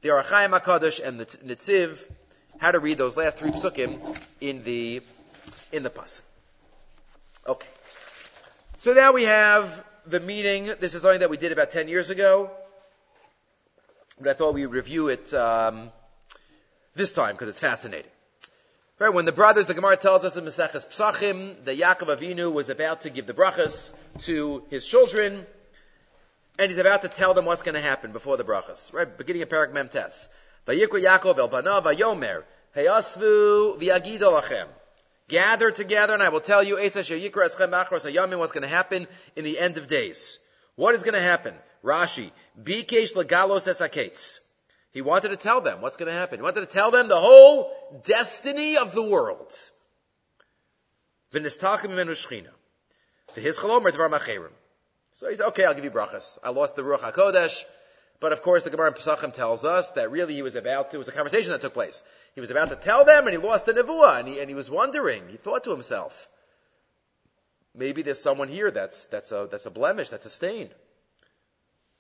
[0.04, 2.04] the Ohr HaChaim HaKadosh and the Nitziv,
[2.58, 5.02] how to read those last three psukim in the,
[5.72, 6.22] in the pasuk.
[7.48, 7.68] Okay.
[8.80, 10.66] So now we have the meeting.
[10.82, 12.52] This is something that we did about 10 years ago.
[14.20, 15.89] But I thought we'd review it um,
[16.96, 18.12] this time because it's fascinating.
[19.00, 22.68] Right, when the brothers, the Gemara tells us in Maseches Psachim, that Yaakov Avinu was
[22.68, 25.46] about to give the brachas to his children,
[26.60, 28.94] and he's about to tell them what's going to happen before the brachas.
[28.94, 30.28] Right, beginning of Parak Memtes.
[30.68, 32.44] Vayikra Yaakov el Banav Vayomer
[32.76, 34.68] Heyasvu v'yagidolachem.
[35.28, 36.96] Gather together and I will tell you, what's
[37.56, 37.72] going
[38.62, 40.39] to happen in the end of days.
[40.76, 41.56] What is going to happen?
[41.84, 44.39] Rashi, Bikesh legalos esaketz.
[44.92, 46.39] He wanted to tell them what's going to happen.
[46.39, 47.72] He wanted to tell them the whole
[48.04, 49.54] destiny of the world.
[51.34, 52.13] V'nistachim menu
[55.13, 56.38] So he said, okay, I'll give you brachas.
[56.43, 57.63] I lost the Ruach HaKodesh.
[58.19, 60.97] But of course, the Gemara in Pesachim tells us that really he was about to,
[60.97, 62.02] it was a conversation that took place.
[62.36, 64.56] He was about to tell them and he lost the Nevuah and he, and he
[64.56, 65.23] was wondering.
[65.30, 66.28] He thought to himself,
[67.76, 70.69] maybe there's someone here that's, that's a, that's a blemish, that's a stain.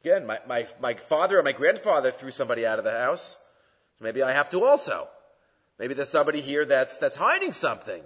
[0.01, 3.37] Again, my, my, my father or my grandfather threw somebody out of the house.
[3.99, 5.07] So maybe I have to also.
[5.77, 8.01] Maybe there's somebody here that's, that's hiding something.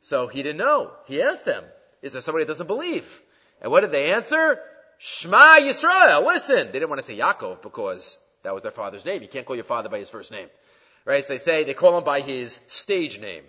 [0.00, 0.90] So he didn't know.
[1.06, 1.64] He asked them,
[2.02, 3.22] is there somebody that doesn't believe?
[3.64, 4.60] And what did they answer?
[4.98, 6.66] Shema Yisrael, listen.
[6.66, 9.22] They didn't want to say Yaakov because that was their father's name.
[9.22, 10.48] You can't call your father by his first name.
[11.06, 11.24] Right?
[11.24, 13.42] So they say, they call him by his stage name.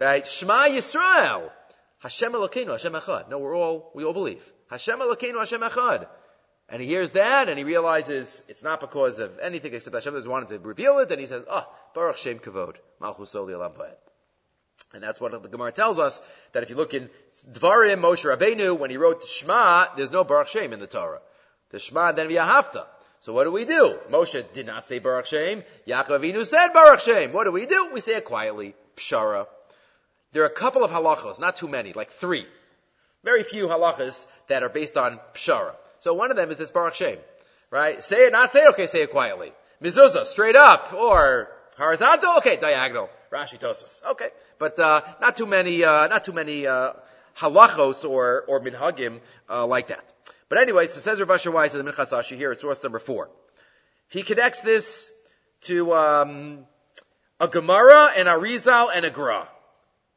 [0.00, 0.26] Right?
[0.26, 1.52] Shema Yisrael.
[2.00, 3.28] Hashem Elokeinu, Hashem Echad.
[3.28, 4.42] No, we're all, we all believe.
[4.70, 6.08] Hashem Elokeinu, Hashem Echad.
[6.68, 10.26] And he hears that and he realizes it's not because of anything except Hashem has
[10.26, 11.64] wanted to reveal it and he says, oh,
[11.94, 13.74] Baruch Shem Kavod, Malchus Soli Alam
[14.92, 16.20] and that's what the Gemara tells us,
[16.52, 17.10] that if you look in
[17.52, 21.20] Dvarim, Moshe Rabbeinu, when he wrote the Shema, there's no Baruch Shem in the Torah.
[21.70, 22.86] The Shema, then we Hafta.
[23.20, 23.98] So what do we do?
[24.10, 25.64] Moshe did not say Baruch Shem.
[25.86, 27.32] Yaakov Avinu said Baruch Shem.
[27.32, 27.90] What do we do?
[27.92, 28.74] We say it quietly.
[28.96, 29.46] Pshara.
[30.32, 32.46] There are a couple of halachas, not too many, like three.
[33.24, 35.74] Very few halachas that are based on Pshara.
[36.00, 37.18] So one of them is this Baruch Shem.
[37.70, 38.04] Right?
[38.04, 39.52] Say it, not say it, okay, say it quietly.
[39.82, 43.10] Mizuzah, straight up, or horizontal, okay, diagonal.
[43.34, 44.00] Rashi Tosus.
[44.12, 46.92] Okay, but uh, not too many, uh, not too many uh,
[47.36, 49.20] halachos or or minhagim
[49.50, 50.04] uh, like that.
[50.48, 53.00] But anyway, so says Rav Asher Weiss in the Minchas Asher here at source number
[53.00, 53.30] four.
[54.08, 55.10] He connects this
[55.62, 56.66] to um,
[57.40, 59.48] a Gemara and a Rizal and a Gra.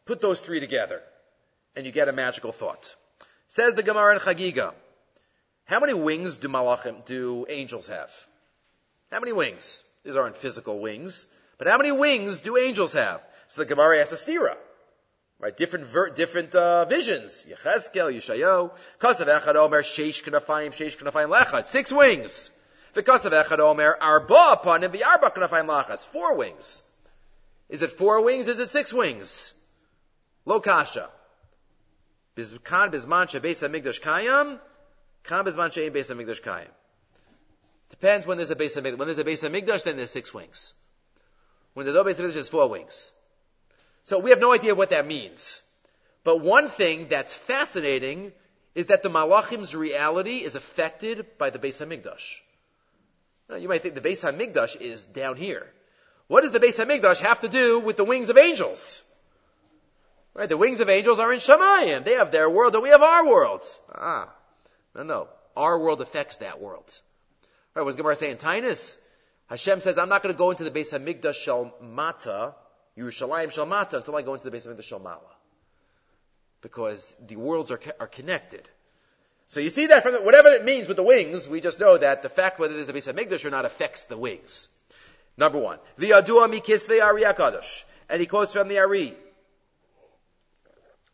[0.05, 1.01] Put those three together,
[1.75, 2.95] and you get a magical thought.
[3.47, 4.73] Says the Gemara in Chagiga.
[5.65, 8.11] How many wings do malachim, do angels have?
[9.11, 9.83] How many wings?
[10.05, 11.27] These aren't physical wings.
[11.57, 13.21] But how many wings do angels have?
[13.47, 14.55] So the Gemara asks a stira.
[15.39, 17.45] Right, different ver- different uh, visions.
[17.47, 18.71] Yechezkel, Yeshayo.
[18.99, 21.67] Kasav echad omer sheish kanafayim sheish kanafayim lechad.
[21.67, 22.49] Six wings.
[22.93, 26.05] The kasav echad omer arba upon him the arba kanafayim.
[26.05, 26.81] Four wings.
[27.69, 28.47] Is it four wings?
[28.47, 29.53] Is it six wings?
[30.45, 31.09] Lo kasha.
[32.63, 34.59] Kan bizman shebeis hamigdash kayam.
[35.23, 36.71] Kan bizman beis hamigdash kayam.
[37.89, 38.97] Depends when there's a base hamigdash.
[38.97, 40.73] When there's a base hamigdash, then there's six wings.
[41.77, 43.11] When no base hamikdash, there's four wings.
[44.03, 45.61] So we have no idea what that means.
[46.23, 48.31] But one thing that's fascinating
[48.73, 52.39] is that the Malachim's reality is affected by the Beis Hamikdash.
[53.47, 55.67] Now, you might think the Beis Hamikdash is down here.
[56.25, 59.03] What does the Beis Hamikdash have to do with the wings of angels?
[60.33, 62.05] Right, the wings of angels are in Shemayim.
[62.05, 63.63] They have their world and we have our world.
[63.93, 64.33] Ah,
[64.95, 65.27] no, no.
[65.55, 66.99] Our world affects that world.
[67.75, 68.37] Right, what's Gemara saying?
[68.37, 68.97] Taanis?
[69.47, 72.53] Hashem says, I'm not going to go into the base of Migdash Shal Mata,
[72.97, 75.21] Yerushalayim Shal Mata, until I go into the base of Migdash Shal Mala.
[76.61, 78.67] Because the worlds are, are connected.
[79.47, 81.97] So you see that from the, whatever it means with the wings, we just know
[81.97, 84.67] that the fact whether there's a base of Migdash or not affects the wings.
[85.37, 85.79] Number one.
[85.97, 87.83] The Adua Mikisve Ari HaKadosh.
[88.09, 89.13] And he quotes from the Ari.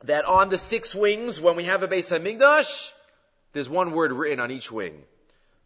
[0.05, 2.91] That on the six wings, when we have a base of Migdash,
[3.51, 5.03] there's one word written on each wing.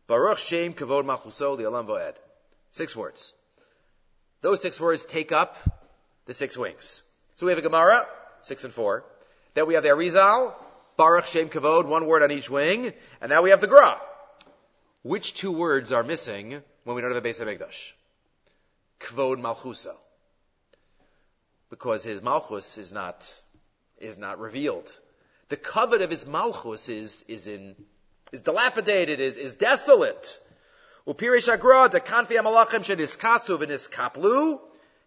[0.07, 2.15] Baruch Shem Kavod Machuso Li'alam Vo'ed.
[2.71, 3.33] Six words.
[4.41, 5.55] Those six words take up
[6.25, 7.01] the six wings.
[7.35, 8.05] So we have a Gemara,
[8.41, 9.03] six and four.
[9.53, 10.53] Then we have the Arizal,
[10.97, 12.93] Baruch Shem Kavod, one word on each wing.
[13.21, 13.97] And now we have the Gra.
[15.03, 17.91] Which two words are missing when we don't have a base of Mikdash?
[18.99, 19.95] Kvod Malchuso.
[21.69, 23.31] Because his Malchus is not,
[23.99, 24.89] is not revealed.
[25.49, 27.75] The covet of his Malchus is, is in,
[28.31, 30.41] is dilapidated, is, is desolate.
[31.07, 32.83] Agra de kanfi amalachim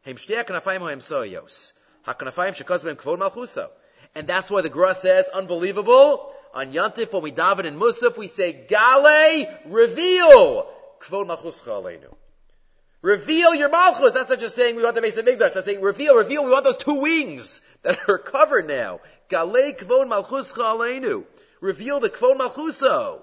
[0.06, 1.72] kanafayim hem soyos.
[2.06, 3.68] Kvod malchuso.
[4.14, 8.26] And that's why the Gra says, unbelievable, on Yantif, when we daven in Musaf, we
[8.26, 10.66] say, Gale, reveal,
[11.00, 12.12] kvod malchuscha aleinu.
[13.02, 14.12] Reveal your malchus.
[14.12, 15.54] That's not just saying we want the base of Migdash.
[15.54, 16.44] That's saying reveal, reveal.
[16.44, 19.00] We want those two wings that are covered now.
[19.28, 21.24] Gale kvon malchuscha aleinu.
[21.60, 23.22] Reveal the kvon malchuso.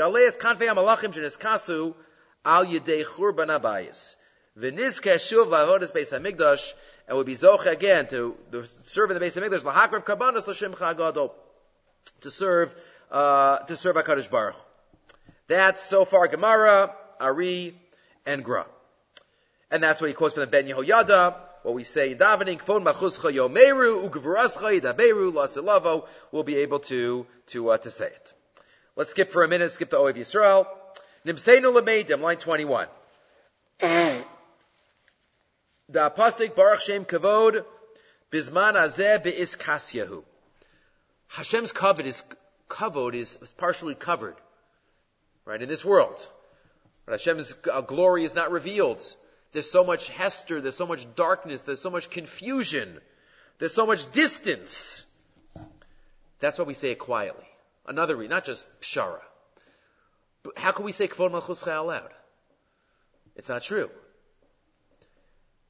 [0.00, 1.94] Galeas kanfei amalachim sheniskasu
[2.44, 4.14] al yedei churban abayis.
[4.58, 6.72] V'nizke shuv lahodas beis hamigdash,
[7.06, 8.36] and will be zoche again to,
[8.84, 11.32] serve in the base of Migdash, lahakrav karbanos l'shem chagadol,
[12.20, 12.74] to serve,
[13.10, 14.54] uh, to serve HaKadosh Baruch.
[15.48, 17.74] That's so far Gemara, Ari,
[18.24, 18.64] and Gra.
[19.72, 22.84] And that's what he quotes from the Ben Yehoyada, what we say in davening, Kfon
[22.84, 28.29] machuscha yomeru, ugvurascha yidaberu, lasilavo, we'll be able to, to, uh, to say it.
[29.00, 30.66] Let's skip for a minute, skip the Oav Yisrael.
[31.24, 32.86] Nimseinu lemeidim, line 21.
[33.80, 34.24] the
[35.94, 37.64] apostic Baruch Shem Kavod,
[38.30, 39.56] Bizman Azeh Be'is.
[41.28, 42.22] Hashem's kavod is,
[42.68, 44.36] kavod is, is partially covered.
[45.46, 46.28] Right, in this world.
[47.06, 49.00] But Hashem's uh, glory is not revealed.
[49.52, 52.98] There's so much hester, there's so much darkness, there's so much confusion,
[53.60, 55.06] there's so much distance.
[56.40, 57.46] That's why we say it quietly.
[57.86, 59.20] Another reason, not just pshara.
[60.42, 62.12] But how can we say kvod malchus out?
[63.36, 63.90] It's not true.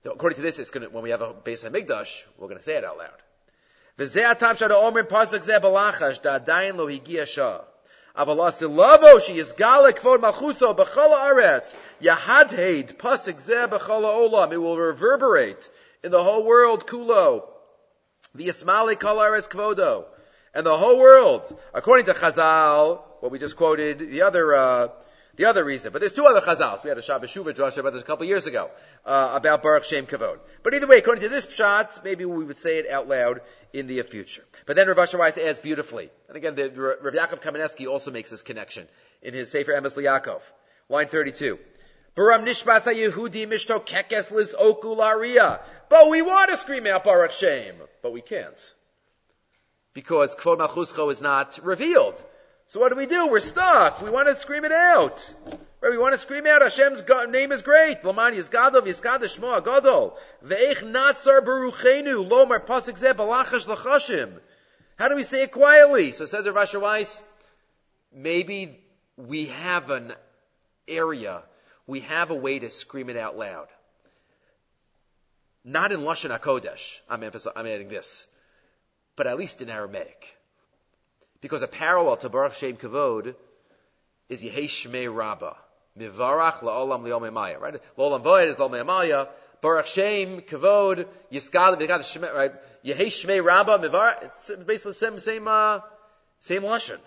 [0.03, 2.65] So according to this, it's going when we have a base Hamikdash, we're going to
[2.65, 3.11] say it out loud.
[8.17, 14.53] Avalasi she is galak kvod malchuso b'chala aretz yahadheid pasuk zeh b'chala olam.
[14.53, 15.71] It will reverberate
[16.03, 17.45] in the whole world kulo.
[18.37, 20.07] V'yasmali kol aretz kvodo.
[20.55, 24.89] And the whole world, according to Chazal, what we just quoted, the other, uh,
[25.37, 25.93] the other reason.
[25.93, 26.83] But there's two other chazals.
[26.85, 28.71] We had a Shabbos Shuvah drasha about this a couple years ago,
[29.07, 30.39] uh, about Baruch Shem Kavod.
[30.63, 33.41] But either way, according to this pshat, maybe we would say it out loud
[33.73, 34.45] in the future.
[34.67, 36.11] But then Rav Asher Weiss adds beautifully.
[36.29, 38.87] And again, the, Rav Yaakov Kamenetsky also makes this connection
[39.23, 40.43] in his Sefer Emes Yaakov.
[40.89, 41.59] Line 32.
[42.17, 45.61] Baram nishbasa Yehudi mishto kekes lis okularia.
[45.89, 48.75] But we want to scream out Baruch Shem, but we can't.
[49.93, 52.23] Because Kvod Malchuscho is not revealed.
[52.67, 53.29] So what do we do?
[53.29, 54.01] We're stuck.
[54.01, 55.35] We want to scream it out.
[55.81, 55.91] Right?
[55.91, 58.03] We want to scream out Hashem's name is great.
[58.03, 60.17] Lamani is Gadol, Yiskad Shmo Gadol.
[60.45, 64.31] Ve'ech natsar beruchenu, lomar pasuk zeh balachash lachashim.
[64.99, 66.13] How do we say it quietly?
[66.13, 67.23] So says Rav Asher Weiss,
[68.15, 68.79] maybe
[69.17, 70.13] we have an
[70.87, 71.43] area,
[71.87, 73.69] we have a way to scream it out loud.
[75.65, 78.27] Not in Lashon HaKodesh, I'm, I'm adding this,
[79.21, 80.35] but at least in Aramaic.
[81.43, 83.35] Because a parallel to Baruch Shem Kavod
[84.31, 85.57] is Yehei Shmei Rabba.
[85.99, 87.75] Mivarach la'olam li'om emaya, right?
[87.99, 89.29] La'olam void is la'om emaya.
[89.61, 92.53] Baruch Shem, Kavod, Yiskal, they got Shmei, right?
[92.83, 95.81] Yehei Shmei Rabba, Mivarach, it's basically the same, same, uh,
[96.39, 97.01] same Lashon.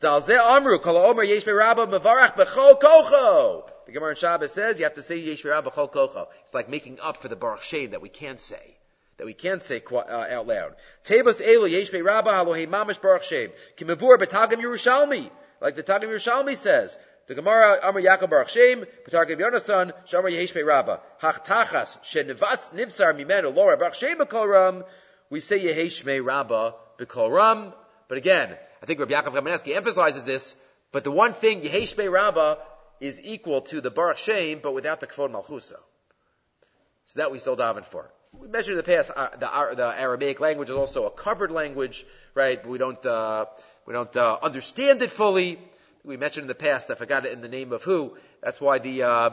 [0.00, 3.70] Dal ze amru, kol omer yesh Rabba, Mivarach b'chol kocho.
[3.86, 6.26] The Gemara in Shabbos says you have to say yesh Rabba b'chol kocho.
[6.42, 8.78] It's like making up for the Baruch Shem that we can't say
[9.20, 10.76] that we can't say uh, out loud.
[11.04, 13.50] Tebas elu yesh rabba halohe mamish baruch shem.
[13.76, 15.28] Kimavur betagim Yerushalmi.
[15.60, 16.96] Like the Targum Yerushalmi says.
[17.26, 21.00] The Gemara Amar Yaakov Baruch Shem, Petargim Yonasan, Shamar Yehesh Rabba.
[21.22, 23.18] Nivsar
[23.78, 24.16] Baruch Shem.
[25.28, 26.74] We say Yehesh Rabba.
[28.08, 30.56] But again, I think Rabbi Yaakov Kamenetsky emphasizes this,
[30.92, 32.56] but the one thing, Yehesh Rabba,
[33.00, 35.76] is equal to the Baruch Shem, but without the Kvod Malchusa.
[37.04, 38.10] So that we still daven for.
[38.32, 41.50] We mentioned in the past uh, the, uh, the, Aramaic language is also a covered
[41.50, 42.64] language, right?
[42.64, 43.46] We don't uh,
[43.86, 45.58] we don't uh, understand it fully.
[46.04, 46.90] We mentioned in the past.
[46.90, 48.16] I forgot it in the name of who.
[48.42, 49.30] That's why the uh,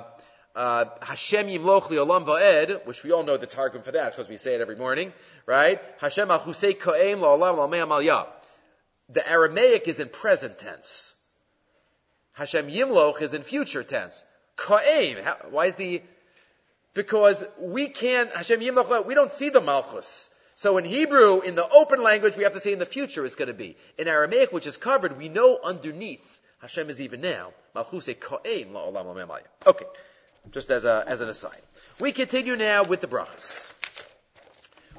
[0.56, 4.38] uh, Hashem Yimloch Olam Va'ed, which we all know the targum for that because we
[4.38, 5.14] say it every morning,
[5.46, 5.80] right?
[6.02, 8.28] Hashem Achusei Ko'em La'olam La'mei
[9.10, 11.14] The Aramaic is in present tense.
[12.34, 14.26] Hashem Yimloch is in future tense.
[14.56, 15.24] Ko'em.
[15.52, 16.02] Why is the
[16.98, 20.32] because we can't, Hashem Yimach, we don't see the Malchus.
[20.56, 23.36] So in Hebrew, in the open language, we have to say in the future it's
[23.36, 23.78] going to be.
[24.00, 27.52] In Aramaic, which is covered, we know underneath Hashem is even now.
[27.76, 29.86] Malchus ko'em la'olam Okay.
[30.52, 31.62] Just as a, as an aside.
[32.00, 33.72] We continue now with the brachas.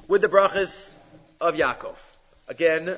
[0.07, 0.93] With the brachas
[1.41, 1.97] of Yaakov.
[2.47, 2.97] Again,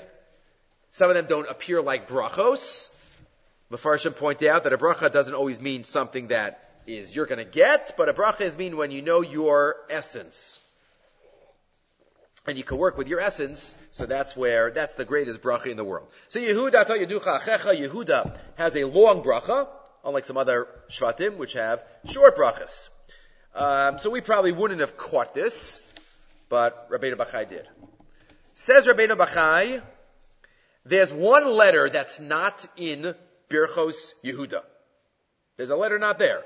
[0.92, 2.94] some of them don't appear like brachos.
[3.72, 7.52] Mefarshim point out that a bracha doesn't always mean something that is you're going to
[7.52, 10.60] get, but a bracha is mean when you know your essence.
[12.48, 15.78] And you can work with your essence, so that's where, that's the greatest bracha in
[15.78, 16.08] the world.
[16.30, 19.68] So Yehuda, Yehuda has a long bracha,
[20.04, 22.90] unlike some other Shvatim, which have short brachas.
[23.54, 25.82] Um, so we probably wouldn't have caught this,
[26.50, 27.68] but Rabbeinu Bachai did.
[28.56, 29.82] Says Rabbeinu Bachai,
[30.86, 33.14] there's one letter that's not in
[33.50, 34.62] Birchos Yehuda.
[35.58, 36.42] There's a letter not there.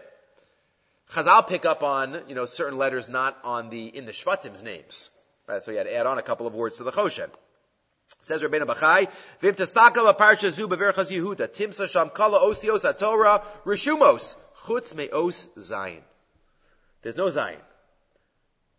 [1.12, 5.10] Chazal pick up on, you know, certain letters not on the, in the Shvatim's names.
[5.48, 7.30] Right, so you had to add on a couple of words to the Choshen.
[8.22, 14.36] Says Rabbeinu Bachai, Vim testakal parsha zu beverchas Yehuda, timsa sham kala osios atorah rishumos,
[14.64, 16.02] chutz me'os zayin.
[17.04, 17.62] There's no zayin.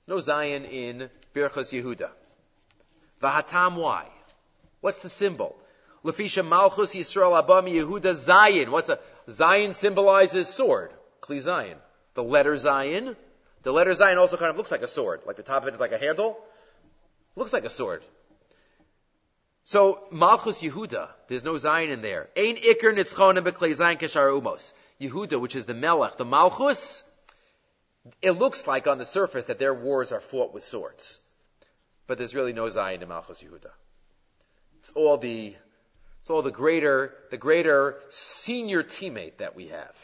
[0.09, 2.11] No zayin in Birchas Yehuda.
[3.22, 4.09] Vahatam why?
[4.81, 5.57] What's the symbol?
[6.05, 8.68] Lefisha Malchus Yisrael Abami Yehuda Zayin.
[8.70, 8.99] What's a
[9.29, 10.91] Zayin symbolizes sword.
[11.20, 11.77] Kli Zayin
[12.17, 13.14] the letter Zayin,
[13.62, 15.21] The letter Zayin also kind of looks like a sword.
[15.27, 16.39] Like the top of it is like a handle.
[17.37, 18.03] Looks like a sword.
[19.64, 22.29] So Malchus Yehuda, there's no Zayin in there.
[22.37, 24.73] Ein Iker Nitzchon Beklei Zayin Keshar Umos.
[25.01, 27.03] Yehuda, which is the Melech, the Malchus,
[28.23, 31.19] it looks like on the surface that their wars are fought with swords.
[32.07, 33.73] But there's really no Zayin in Malchus Yehuda.
[34.81, 35.55] It's all the,
[36.21, 39.95] it's all the greater, the greater senior teammate that we have.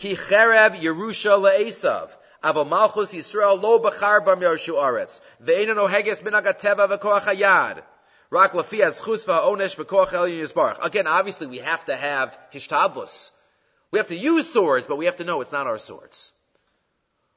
[0.00, 2.08] Ki cherev Yerusha le'esav.
[2.42, 5.20] Avo Malchus Yisrael lo bachar bam Yershu Aretz.
[5.40, 7.82] No heges min agateva v'koach hayad.
[8.30, 10.82] Rak lafi azchus v'onesh b'koach el yisbarach.
[10.82, 13.30] Again, obviously we have to have hishtavlus.
[13.90, 16.32] We have to use swords, but we have to know it's not our swords.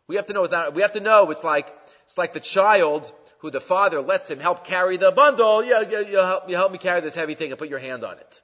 [0.07, 1.67] We have to know it's not, we have to know it's like,
[2.05, 5.65] it's like the child who the father lets him help carry the bundle.
[5.65, 8.05] Yeah, you, you, help, you help me carry this heavy thing and put your hand
[8.05, 8.41] on it.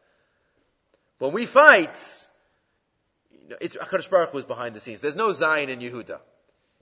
[1.20, 2.26] When we fight,
[3.62, 5.02] it's HaKadosh Baruch Hu is behind the scenes.
[5.02, 6.20] There's no Zayin in Yehuda.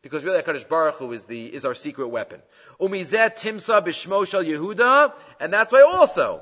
[0.01, 2.41] Because really HaKadosh Baruch is the, is our secret weapon.
[2.80, 6.41] Umizet timsa bishmo shel Yehuda, and that's why also,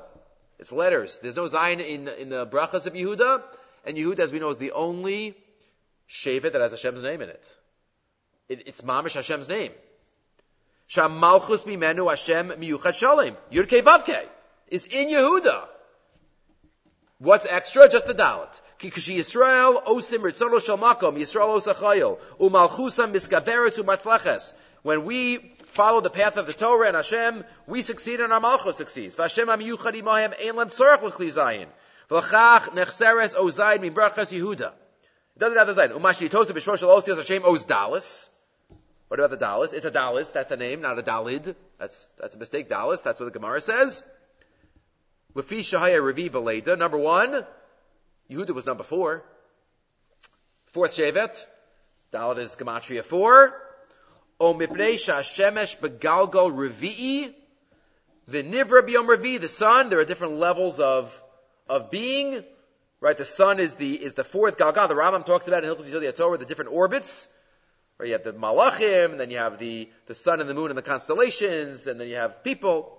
[0.58, 1.18] it's letters.
[1.20, 3.42] There's no Zayin in, in the brachas of Yehuda,
[3.84, 5.34] and Yehuda, as we know, is the only
[6.08, 7.44] Shevet that has Hashem's name in it.
[8.48, 9.72] it it's Mamish Hashem's name.
[10.86, 13.36] Sham Malchus Mimenu Hashem Miyuchat Shalem.
[13.50, 14.22] Yurke Vavke
[14.68, 15.64] is in Yehuda.
[17.18, 17.88] What's extra?
[17.88, 18.60] Just the Dalit.
[24.82, 28.76] When we follow the path of the Torah and Hashem, we succeed and our malchus
[28.76, 29.16] succeeds.
[29.16, 31.66] Amiyuchad imahem ein lem tzorach zayin.
[32.10, 34.72] Nechseres min brachas Yehuda.
[34.72, 35.92] It doesn't have the zayin.
[36.00, 38.28] B'shmo shel Hashem oz.
[39.08, 39.72] What about the dalis?
[39.72, 40.32] It's a dalis.
[40.32, 41.54] That's the name, not a dalid.
[41.78, 42.68] That's that's a mistake.
[42.68, 43.02] Dalis.
[43.02, 44.02] That's what the Gemara says.
[45.34, 46.78] Lefi shahaya revi.
[46.78, 47.44] Number one,
[48.30, 49.24] Yehuda was number four.
[50.66, 51.44] Fourth Shevet.
[52.12, 53.54] Dalit is gematria four.
[54.40, 57.32] O mipnei shemesh begalgal revi'i.
[58.28, 59.40] The nivra biyom revi.
[59.40, 59.88] The sun.
[59.88, 61.22] There are different levels of
[61.68, 62.44] of being.
[63.00, 63.16] Right.
[63.16, 64.88] The sun is the is the fourth galgal.
[64.88, 67.28] The Rambam talks about in Hilchos Yesodei Torah the different orbits.
[67.98, 70.68] Right, you have the malachim, and then you have the, the sun and the moon
[70.68, 72.92] and the constellations, and then you have people.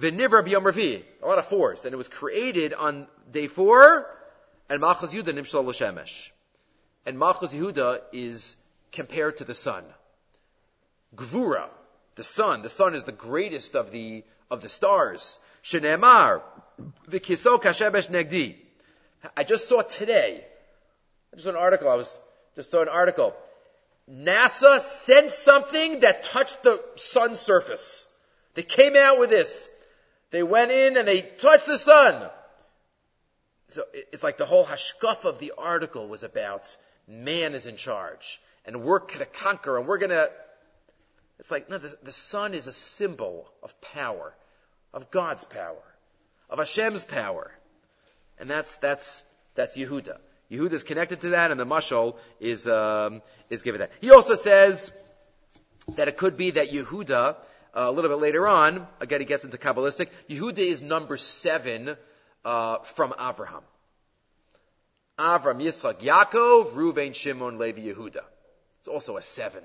[0.00, 4.06] V'nivra b'yom revi, a lot of fours, and it was created on day four,
[4.72, 6.30] and Malchus Yehuda nimshal l'shemesh.
[7.04, 8.56] And Malchus Yehuda is
[8.90, 9.84] compared to the sun.
[11.14, 11.68] Gvura,
[12.14, 15.38] the sun, the sun is the greatest of the, of the stars.
[15.62, 16.40] Shenemar,
[17.06, 18.54] the kiso kashemesh negdi.
[19.36, 20.42] I just saw today,
[21.34, 22.18] I just saw an article, I was,
[22.56, 23.34] just saw an article,
[24.10, 28.06] NASA sent something that touched the sun's surface.
[28.54, 29.68] They came out with this.
[30.30, 32.30] They went in and they touched the sun.
[33.72, 36.76] So it's like the whole hashkuf of the article was about
[37.08, 40.30] man is in charge and we're going to conquer and we're going to.
[41.38, 44.32] It's like, no, the, the sun is a symbol of power,
[44.92, 45.82] of God's power,
[46.48, 47.50] of Hashem's power.
[48.38, 49.24] And that's, that's,
[49.56, 50.18] that's Yehuda.
[50.52, 53.90] Yehuda is connected to that, and the mashal is um, is given that.
[54.00, 54.92] He also says
[55.96, 57.34] that it could be that Yehuda, uh,
[57.74, 60.08] a little bit later on, again he gets into kabbalistic.
[60.28, 61.96] Yehuda is number seven
[62.44, 63.62] uh, from Avraham.
[65.18, 68.22] Avram, Yitzchak, Yaakov, Ruvain, Shimon, Levi, Yehuda.
[68.80, 69.62] It's also a seven.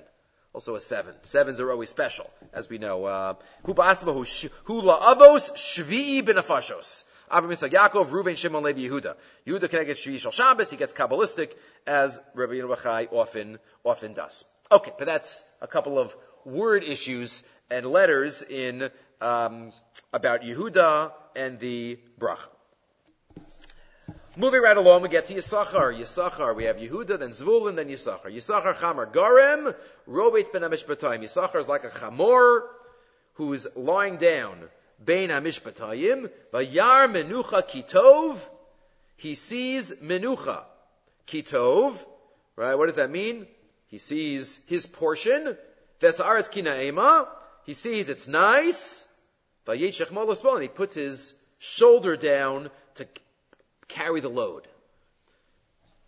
[0.54, 1.14] Also a seven.
[1.24, 3.06] Sevens are always special, as we know.
[3.06, 3.34] Uh,
[3.66, 7.04] Hu la'avos shvi'i b'nafashos.
[7.32, 9.16] Avram Yitzchak Yaakov, Reuven, Shimon, Levi, Yehuda.
[9.46, 11.54] Yehuda can get Shvi Shal Shabbos, he gets Kabbalistic,
[11.86, 14.46] as Rabbi Yeruchai often, often does.
[14.72, 16.16] Okay, but that's a couple of
[16.46, 18.90] word issues and letters in,
[19.22, 19.74] um,
[20.14, 22.40] about Yehuda and the Brach.
[24.40, 25.98] Moving right along, we get to Yisachar.
[25.98, 28.28] Yisachar, we have Yehuda, then Zvulun, then Yisachar.
[28.28, 29.74] Yisachar Chamar Garem,
[30.08, 31.24] Robeit ben Amishpatayim.
[31.24, 32.68] Yisachar is like a Chamor
[33.34, 34.70] who's lying down
[35.04, 38.38] Bein HaMishpatayim, Vayar Menucha Kitov,
[39.16, 40.64] he sees Menucha.
[41.28, 41.96] Kitov,
[42.56, 43.48] right, what does that mean?
[43.88, 45.58] He sees his portion,
[46.00, 47.28] Vesa'aretz Kinaema,
[47.66, 49.08] he sees it's nice,
[49.66, 53.08] Vayetshech Molosbon, and he puts his shoulder down to
[53.88, 54.68] carry the load.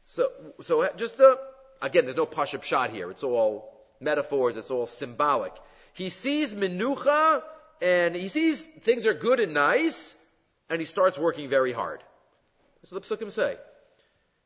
[0.04, 0.30] So,
[0.64, 1.36] so just uh,
[1.82, 3.12] again, there's no pashup shot here.
[3.12, 4.58] It's all metaphors.
[4.58, 5.54] It's all symbolic.
[5.94, 7.44] He sees menucha
[7.82, 10.16] and he sees things are good and nice,
[10.70, 12.02] and he starts working very hard.
[12.82, 13.58] That's what the psukim say.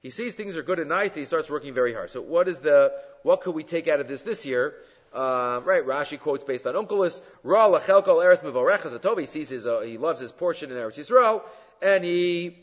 [0.02, 2.10] He sees things are good and nice, and he starts working very hard.
[2.10, 4.74] So what is the, what could we take out of this this year?
[5.14, 9.20] Uh, right, Rashi quotes based on Onkelos, Ra lachelkal eretz mivorechas atov.
[9.20, 11.44] He sees his, uh, he loves his portion in Eretz Yisrael,
[11.82, 12.58] and he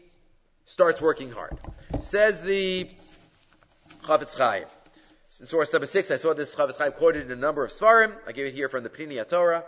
[0.71, 1.59] starts working hard.
[1.99, 2.89] Says the
[4.05, 4.67] Chafetz Chaim.
[5.41, 8.15] In source number six, I saw this Chafetz Chaim quoted in a number of Svarim.
[8.25, 9.65] I gave it here from the Pnini Torah.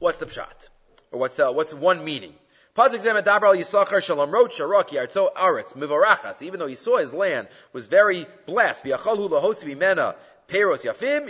[0.00, 0.68] What's the pshat?
[1.12, 2.34] Or what's the, what's one meaning?
[2.76, 3.00] Even
[6.58, 8.90] though he saw his land was very blessed, he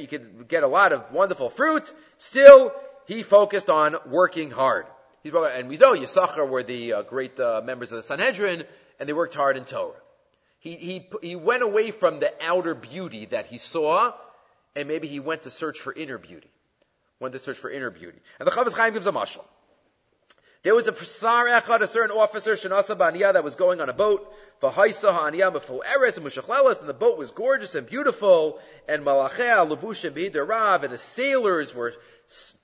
[0.06, 1.92] could get a lot of wonderful fruit.
[2.16, 2.72] Still,
[3.06, 4.86] he focused on working hard.
[5.24, 8.64] And we know Yisachar were the uh, great uh, members of the Sanhedrin,
[9.00, 9.94] and they worked hard in Torah.
[10.58, 14.12] He, he, he went away from the outer beauty that he saw,
[14.76, 16.50] and maybe he went to search for inner beauty.
[17.20, 18.18] Went to search for inner beauty.
[18.38, 19.44] And the Chafetz Chaim gives a mashal.
[20.62, 23.92] There was a Sar Echad, a certain officer, Shanasa Baniya, that was going on a
[23.92, 24.30] boat.
[24.62, 28.58] V'haisa ha'aniyah before Eres and and the boat was gorgeous and beautiful.
[28.88, 31.92] And Malachea, Labush and Rav, and the sailors were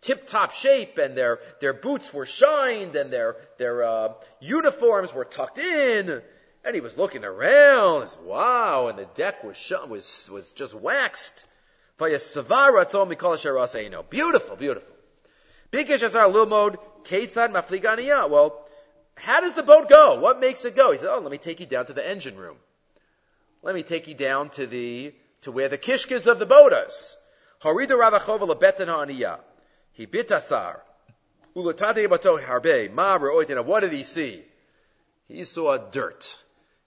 [0.03, 5.59] tip-top shape, and their, their boots were shined, and their, their, uh, uniforms were tucked
[5.59, 6.23] in.
[6.65, 9.57] And he was looking around, wow, and the deck was
[9.89, 11.45] was, was just waxed.
[14.11, 14.95] Beautiful, beautiful.
[18.29, 18.67] Well,
[19.17, 20.19] how does the boat go?
[20.19, 20.93] What makes it go?
[20.93, 22.57] He said, oh, let me take you down to the engine room.
[23.63, 27.17] Let me take you down to the, to where the kishkas of the boat is.
[30.01, 30.83] He bit asar.
[31.55, 32.91] Ulatate bato harbe.
[32.91, 34.43] Ma What did he see?
[35.29, 36.39] He saw dirt.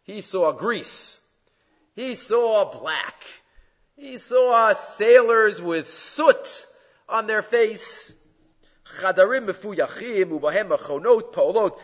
[0.02, 1.20] He saw grease.
[1.96, 3.24] He saw black.
[3.96, 6.66] He saw sailors with soot
[7.08, 8.12] on their face.
[9.00, 11.78] Chadarim mefuyachim ubahem machonot paolot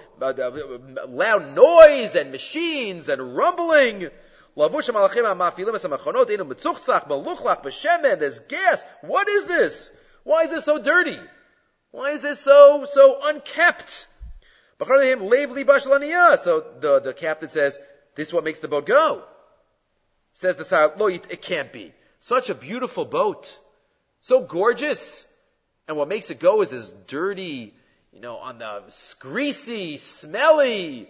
[1.10, 4.10] loud noise and machines and rumbling.
[4.58, 8.18] Lavush malachim amafilim es machonot inu mitzuchsach beluchlach b'shemen.
[8.18, 8.84] There's gas.
[9.02, 9.92] What is this?
[10.30, 11.18] Why is this so dirty?
[11.90, 14.06] Why is this so so unkept?
[14.78, 17.80] So the, the captain says,
[18.16, 19.24] this is what makes the boat go.
[20.34, 21.94] Says the Sar, lo, it can't be.
[22.20, 23.58] Such a beautiful boat.
[24.22, 25.26] So gorgeous.
[25.88, 27.74] And what makes it go is this dirty,
[28.14, 28.84] you know, on the
[29.20, 31.10] greasy, smelly.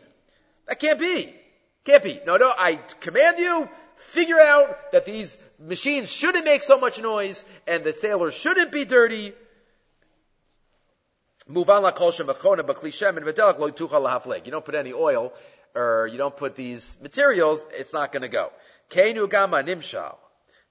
[0.66, 1.36] That can't be.
[1.84, 2.22] Can't be.
[2.26, 3.68] No, no, I command you,
[4.00, 8.86] figure out that these machines shouldn't make so much noise and the sailors shouldn't be
[8.86, 9.34] dirty.
[11.48, 13.26] Move on la kol shemachona bakli shem and.
[14.46, 15.34] You don't put any oil
[15.76, 18.52] or you don't put these materials, it's not going to go.
[18.90, 20.16] Keinu gama nimshal.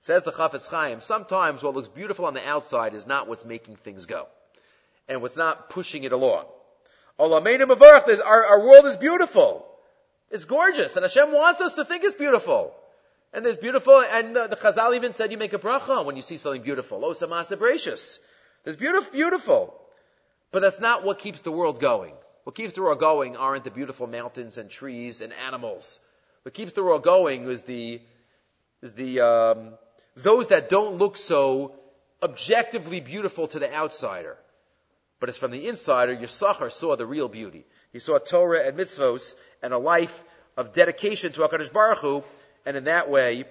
[0.01, 3.77] Says the Chafetz Chaim, sometimes what looks beautiful on the outside is not what's making
[3.77, 4.27] things go.
[5.09, 6.45] And what's not pushing it along.
[7.19, 9.67] Our, our world is beautiful.
[10.31, 10.95] It's gorgeous.
[10.97, 12.75] And Hashem wants us to think it's beautiful.
[13.33, 16.23] And there's beautiful, and the, the Chazal even said you make a bracha when you
[16.23, 17.05] see something beautiful.
[17.05, 18.19] Oh, samasa gracious.
[18.65, 19.75] There's beautiful, beautiful.
[20.51, 22.15] But that's not what keeps the world going.
[22.45, 26.01] What keeps the world going aren't the beautiful mountains and trees and animals.
[26.43, 28.01] What keeps the world going is the,
[28.81, 29.75] is the, um,
[30.17, 31.75] those that don't look so
[32.23, 34.39] objectively beautiful to the outsider.
[35.21, 37.67] But it's from the insider, Yisachar saw the real beauty.
[37.93, 40.25] He saw Torah and mitzvos and a life
[40.57, 42.25] of dedication to HaKadosh Baruch Hu,
[42.69, 43.47] and in that way,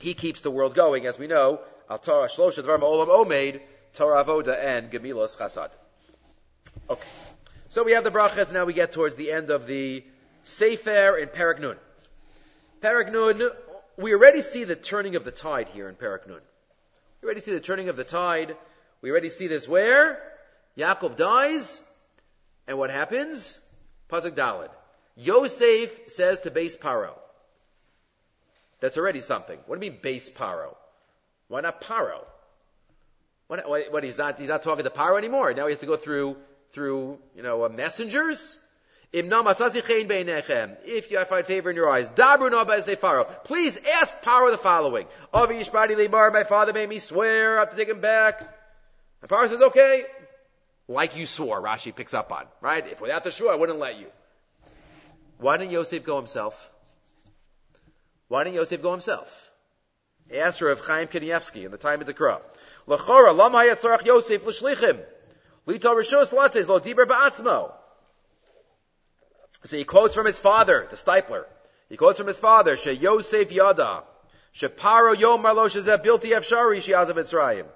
[0.00, 3.60] he keeps the world going, as we know, Olam Omeid,
[3.94, 5.70] Torah and Chasad.
[6.90, 7.08] Okay.
[7.68, 10.02] So we have the brachas, now we get towards the end of the
[10.42, 11.76] Sefer in Perak Nun.
[12.80, 13.48] Perak Nun,
[13.96, 16.40] we already see the turning of the tide here in Perak Nun.
[17.22, 18.56] We already see the turning of the tide.
[19.02, 20.20] We already see this where?
[20.76, 21.80] Yaakov dies,
[22.66, 23.60] and what happens?
[24.10, 24.70] Pasuk Dalid.
[25.14, 27.12] Yosef says to base Paro.
[28.80, 29.58] That's already something.
[29.66, 30.74] What do you mean base Paro?
[31.48, 32.24] Why not Paro?
[33.46, 35.54] What, what, what, he's not, he's not talking to Paro anymore.
[35.54, 36.36] Now he has to go through
[36.70, 38.58] through, you know, uh, messengers.
[39.12, 39.24] If
[41.10, 45.06] you find favor in your eyes, please ask Paro the following.
[45.32, 48.40] My father made me swear, I have to take him back.
[49.22, 50.04] And Paro says, okay,
[50.88, 52.86] like you swore, Rashi picks up on, right?
[52.86, 54.08] If without the shua, I wouldn't let you.
[55.38, 56.70] Why didn't Yosef go himself?
[58.28, 59.50] Why didn't Yosef go himself?
[60.30, 62.40] He Asked of Chaim Kanievsky in the time of the Kra.
[62.86, 65.00] L'chora, lama Yosef l'shlichim.
[65.66, 67.72] Lito Rishos Latzes Lo Diber Ba'atzmo.
[69.64, 71.44] So he quotes from his father, the Steipler.
[71.88, 74.02] He quotes from his father, She Yosef Yada.
[74.52, 77.66] She Paro Yom Marlo Shezeh Bilti Efshari Shiazav Mitzrayim.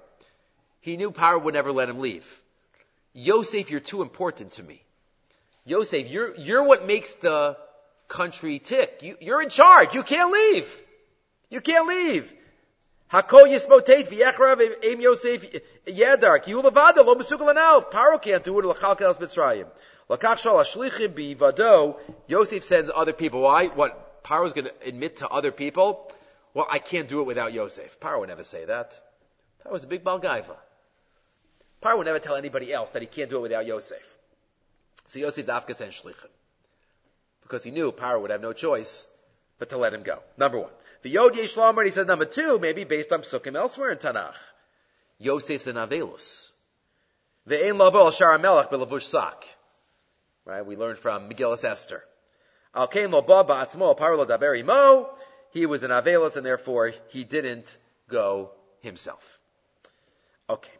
[0.81, 2.41] He knew Paro would never let him leave.
[3.13, 4.81] Yosef, you're too important to me.
[5.65, 7.57] Yosef, you're, you're what makes the
[8.11, 8.99] country tick.
[9.01, 9.95] You, you're in charge.
[9.95, 10.69] You can't leave.
[11.49, 12.31] You can't leave.
[13.11, 15.45] Hakol yismotate v'yechrav em Yosef
[15.85, 17.81] yedar ki ulevada lo mesukal anal.
[17.83, 18.65] Paro can't do it.
[18.65, 19.67] Lachalkel es Mitzrayim.
[20.09, 21.97] Lakach shal ashlichim bivado.
[22.27, 23.41] Yosef sends other people.
[23.41, 23.67] Why?
[23.67, 24.23] What?
[24.23, 26.11] Paro's going to admit to other people.
[26.53, 27.99] well, I can't do it without Yosef.
[27.99, 28.99] Paro would never say that.
[29.63, 30.57] Paro was a big Balgaiva.
[31.81, 34.17] Paro would never tell anybody else that he can't do it without Yosef.
[35.07, 36.29] So Yosef Dafka sent Shlichin.
[37.43, 39.05] Because he knew Paro would have no choice
[39.59, 40.19] but to let him go.
[40.37, 40.71] Number one.
[41.01, 44.35] The Yod Yesh and he says number two, maybe based on Psukim elsewhere in Tanakh.
[45.19, 46.51] Yosef's an Avelus.
[47.47, 49.45] The Ein Labo al Shara Melech belavush sak.
[50.45, 50.65] Right?
[50.65, 52.03] We learned from Megillah Esther.
[52.73, 55.09] Al Kain Lo Ba Ba'atzmo Parlo Daberi Mo.
[55.51, 57.77] He was an Avelus and therefore he didn't
[58.09, 59.39] go himself.
[60.49, 60.71] Okay.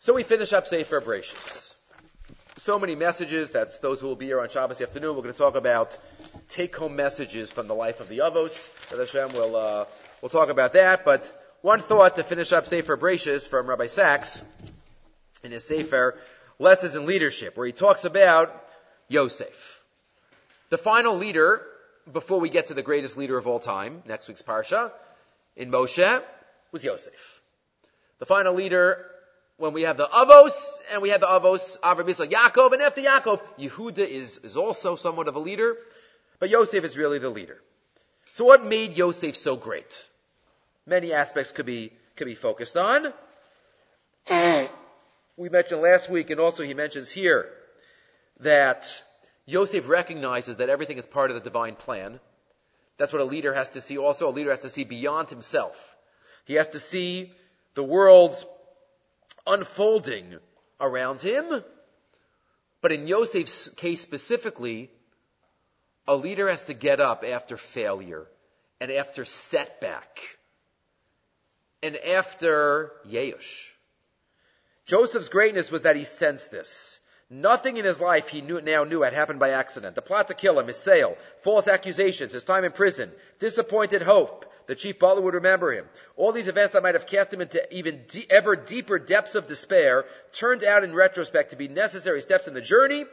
[0.00, 1.74] So we finish up Sefer Bereshis.
[2.58, 3.50] So many messages.
[3.50, 5.14] That's those who will be here on Shabbos afternoon.
[5.14, 5.94] We're going to talk about
[6.48, 8.70] take-home messages from the life of the Avos.
[8.96, 9.84] Hashem, we'll uh,
[10.22, 11.04] we'll talk about that.
[11.04, 11.30] But
[11.60, 14.42] one thought to finish up Sefer Bereshis from Rabbi Sacks
[15.44, 16.16] in his Sefer
[16.58, 18.64] Lessons in Leadership, where he talks about
[19.08, 19.82] Yosef,
[20.70, 21.60] the final leader
[22.10, 24.92] before we get to the greatest leader of all time, next week's parsha,
[25.56, 26.22] in Moshe,
[26.72, 27.42] was Yosef.
[28.18, 29.04] The final leader
[29.58, 33.00] when we have the Avos, and we have the Avos, Avram Yitzchak, Yaakov, and after
[33.00, 35.76] Yaakov, Yehuda is, is also somewhat of a leader,
[36.38, 37.58] but Yosef is really the leader.
[38.34, 40.08] So what made Yosef so great?
[40.86, 43.12] Many aspects could be, could be focused on.
[45.36, 47.48] we mentioned last week, and also he mentions here,
[48.40, 49.02] that
[49.46, 52.20] Yosef recognizes that everything is part of the divine plan.
[52.98, 54.28] That's what a leader has to see also.
[54.28, 55.96] A leader has to see beyond himself.
[56.44, 57.32] He has to see
[57.74, 58.36] the world
[59.46, 60.38] unfolding
[60.80, 61.62] around him.
[62.80, 64.90] But in Yosef's case specifically,
[66.06, 68.26] a leader has to get up after failure
[68.80, 70.20] and after setback
[71.82, 73.70] and after Yeush.
[74.86, 77.00] Joseph's greatness was that he sensed this.
[77.28, 79.96] Nothing in his life he knew, now knew had happened by accident.
[79.96, 84.44] The plot to kill him, his sale, false accusations, his time in prison, disappointed hope,
[84.66, 85.86] the chief butler would remember him.
[86.16, 89.46] All these events that might have cast him into even de- ever deeper depths of
[89.46, 93.04] despair turned out in retrospect to be necessary steps in the journey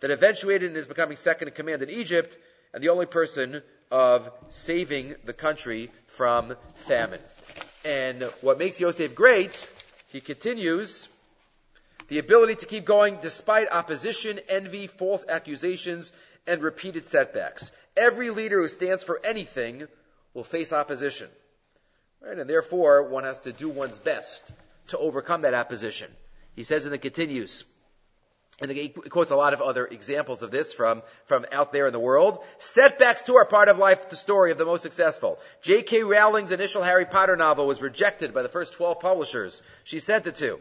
[0.00, 2.36] that eventuated in his becoming second in command in Egypt
[2.74, 7.20] and the only person of saving the country from famine.
[7.84, 9.70] And what makes Yosef great,
[10.08, 11.08] he continues,
[12.08, 16.12] the ability to keep going despite opposition, envy, false accusations,
[16.46, 17.70] and repeated setbacks.
[17.96, 19.88] Every leader who stands for anything
[20.34, 21.28] will face opposition.
[22.20, 22.38] Right?
[22.38, 24.52] And therefore, one has to do one's best
[24.88, 26.10] to overcome that opposition.
[26.54, 27.64] He says and it continues,
[28.60, 31.92] and he quotes a lot of other examples of this from, from out there in
[31.92, 32.38] the world.
[32.58, 35.38] Setbacks too are part of life, the story of the most successful.
[35.62, 36.02] J.K.
[36.04, 40.36] Rowling's initial Harry Potter novel was rejected by the first 12 publishers she sent it
[40.36, 40.60] to.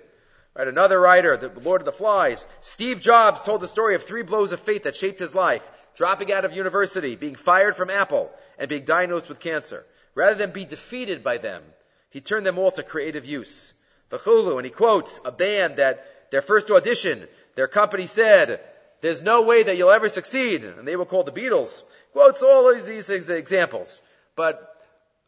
[0.56, 2.46] Right, another writer, the Lord of the Flies.
[2.60, 5.70] Steve Jobs told the story of three blows of fate that shaped his life.
[5.96, 9.86] Dropping out of university, being fired from Apple, and being diagnosed with cancer.
[10.16, 11.64] Rather than be defeated by them,
[12.10, 13.74] he turned them all to creative use.
[14.10, 18.62] V'chulu, and he quotes a band that their first audition, their company said,
[19.02, 21.82] there's no way that you'll ever succeed, and they were called the Beatles.
[22.14, 24.02] Quotes all of these examples.
[24.36, 24.76] But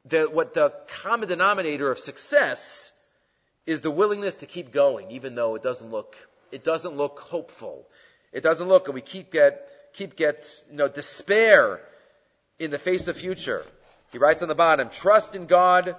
[0.06, 2.92] the, what the common denominator of success
[3.66, 6.16] is the willingness to keep going, even though it doesn't look,
[6.52, 7.88] it doesn't look hopeful.
[8.32, 11.80] It doesn't look, and we keep get, keep get, you know, despair
[12.60, 13.64] in the face of future.
[14.12, 15.96] He writes on the bottom, trust in God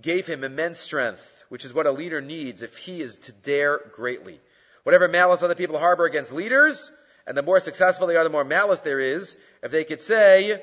[0.00, 3.80] gave him immense strength, which is what a leader needs if he is to dare
[3.92, 4.40] greatly.
[4.82, 6.90] Whatever malice other people harbor against leaders,
[7.26, 9.36] and the more successful they are, the more malice there is.
[9.62, 10.62] If they could say,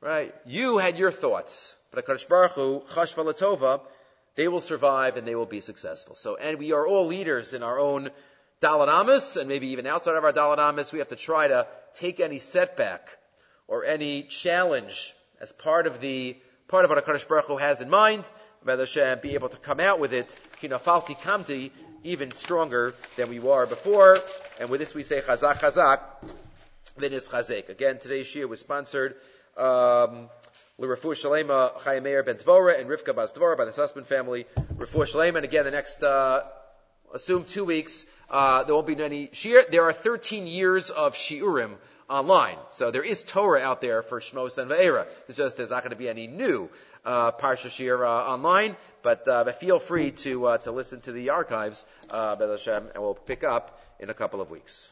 [0.00, 3.80] right, you had your thoughts, but HaKadosh Baruch Hu,
[4.36, 6.14] they will survive and they will be successful.
[6.14, 8.10] So, and we are all leaders in our own
[8.60, 12.38] Dalanamis, and maybe even outside of our Dalanamis, we have to try to take any
[12.38, 13.08] setback
[13.66, 16.36] or any challenge as part of the
[16.66, 18.28] part of what Hakadosh Baruch Hu has in mind,
[18.64, 21.70] May Hashem be able to come out with it, kinafalti kamti,
[22.02, 24.18] even stronger than we were before.
[24.60, 26.00] And with this we say chazak chazak,
[26.96, 27.68] then is chazek.
[27.68, 29.14] Again, today's shiur was sponsored.
[29.56, 30.28] Um,
[30.78, 34.46] L'Refu Shalema Chaim Meir Ben Tvora and Rivka Bas by the Sussman family.
[34.76, 36.42] Refu Shalema, and again, the next, uh,
[37.14, 39.68] assume two weeks, uh, there won't be any shiur.
[39.70, 41.76] There are 13 years of shiurim
[42.08, 42.56] online.
[42.70, 45.06] So there is Torah out there for Shmos and Va'era.
[45.28, 46.70] It's just there's not going to be any new
[47.04, 51.12] uh, Parsha Shiur uh, online, but, uh, but feel free to uh, to listen to
[51.12, 54.88] the archives, uh, Hashem, and we'll pick up in a couple of weeks.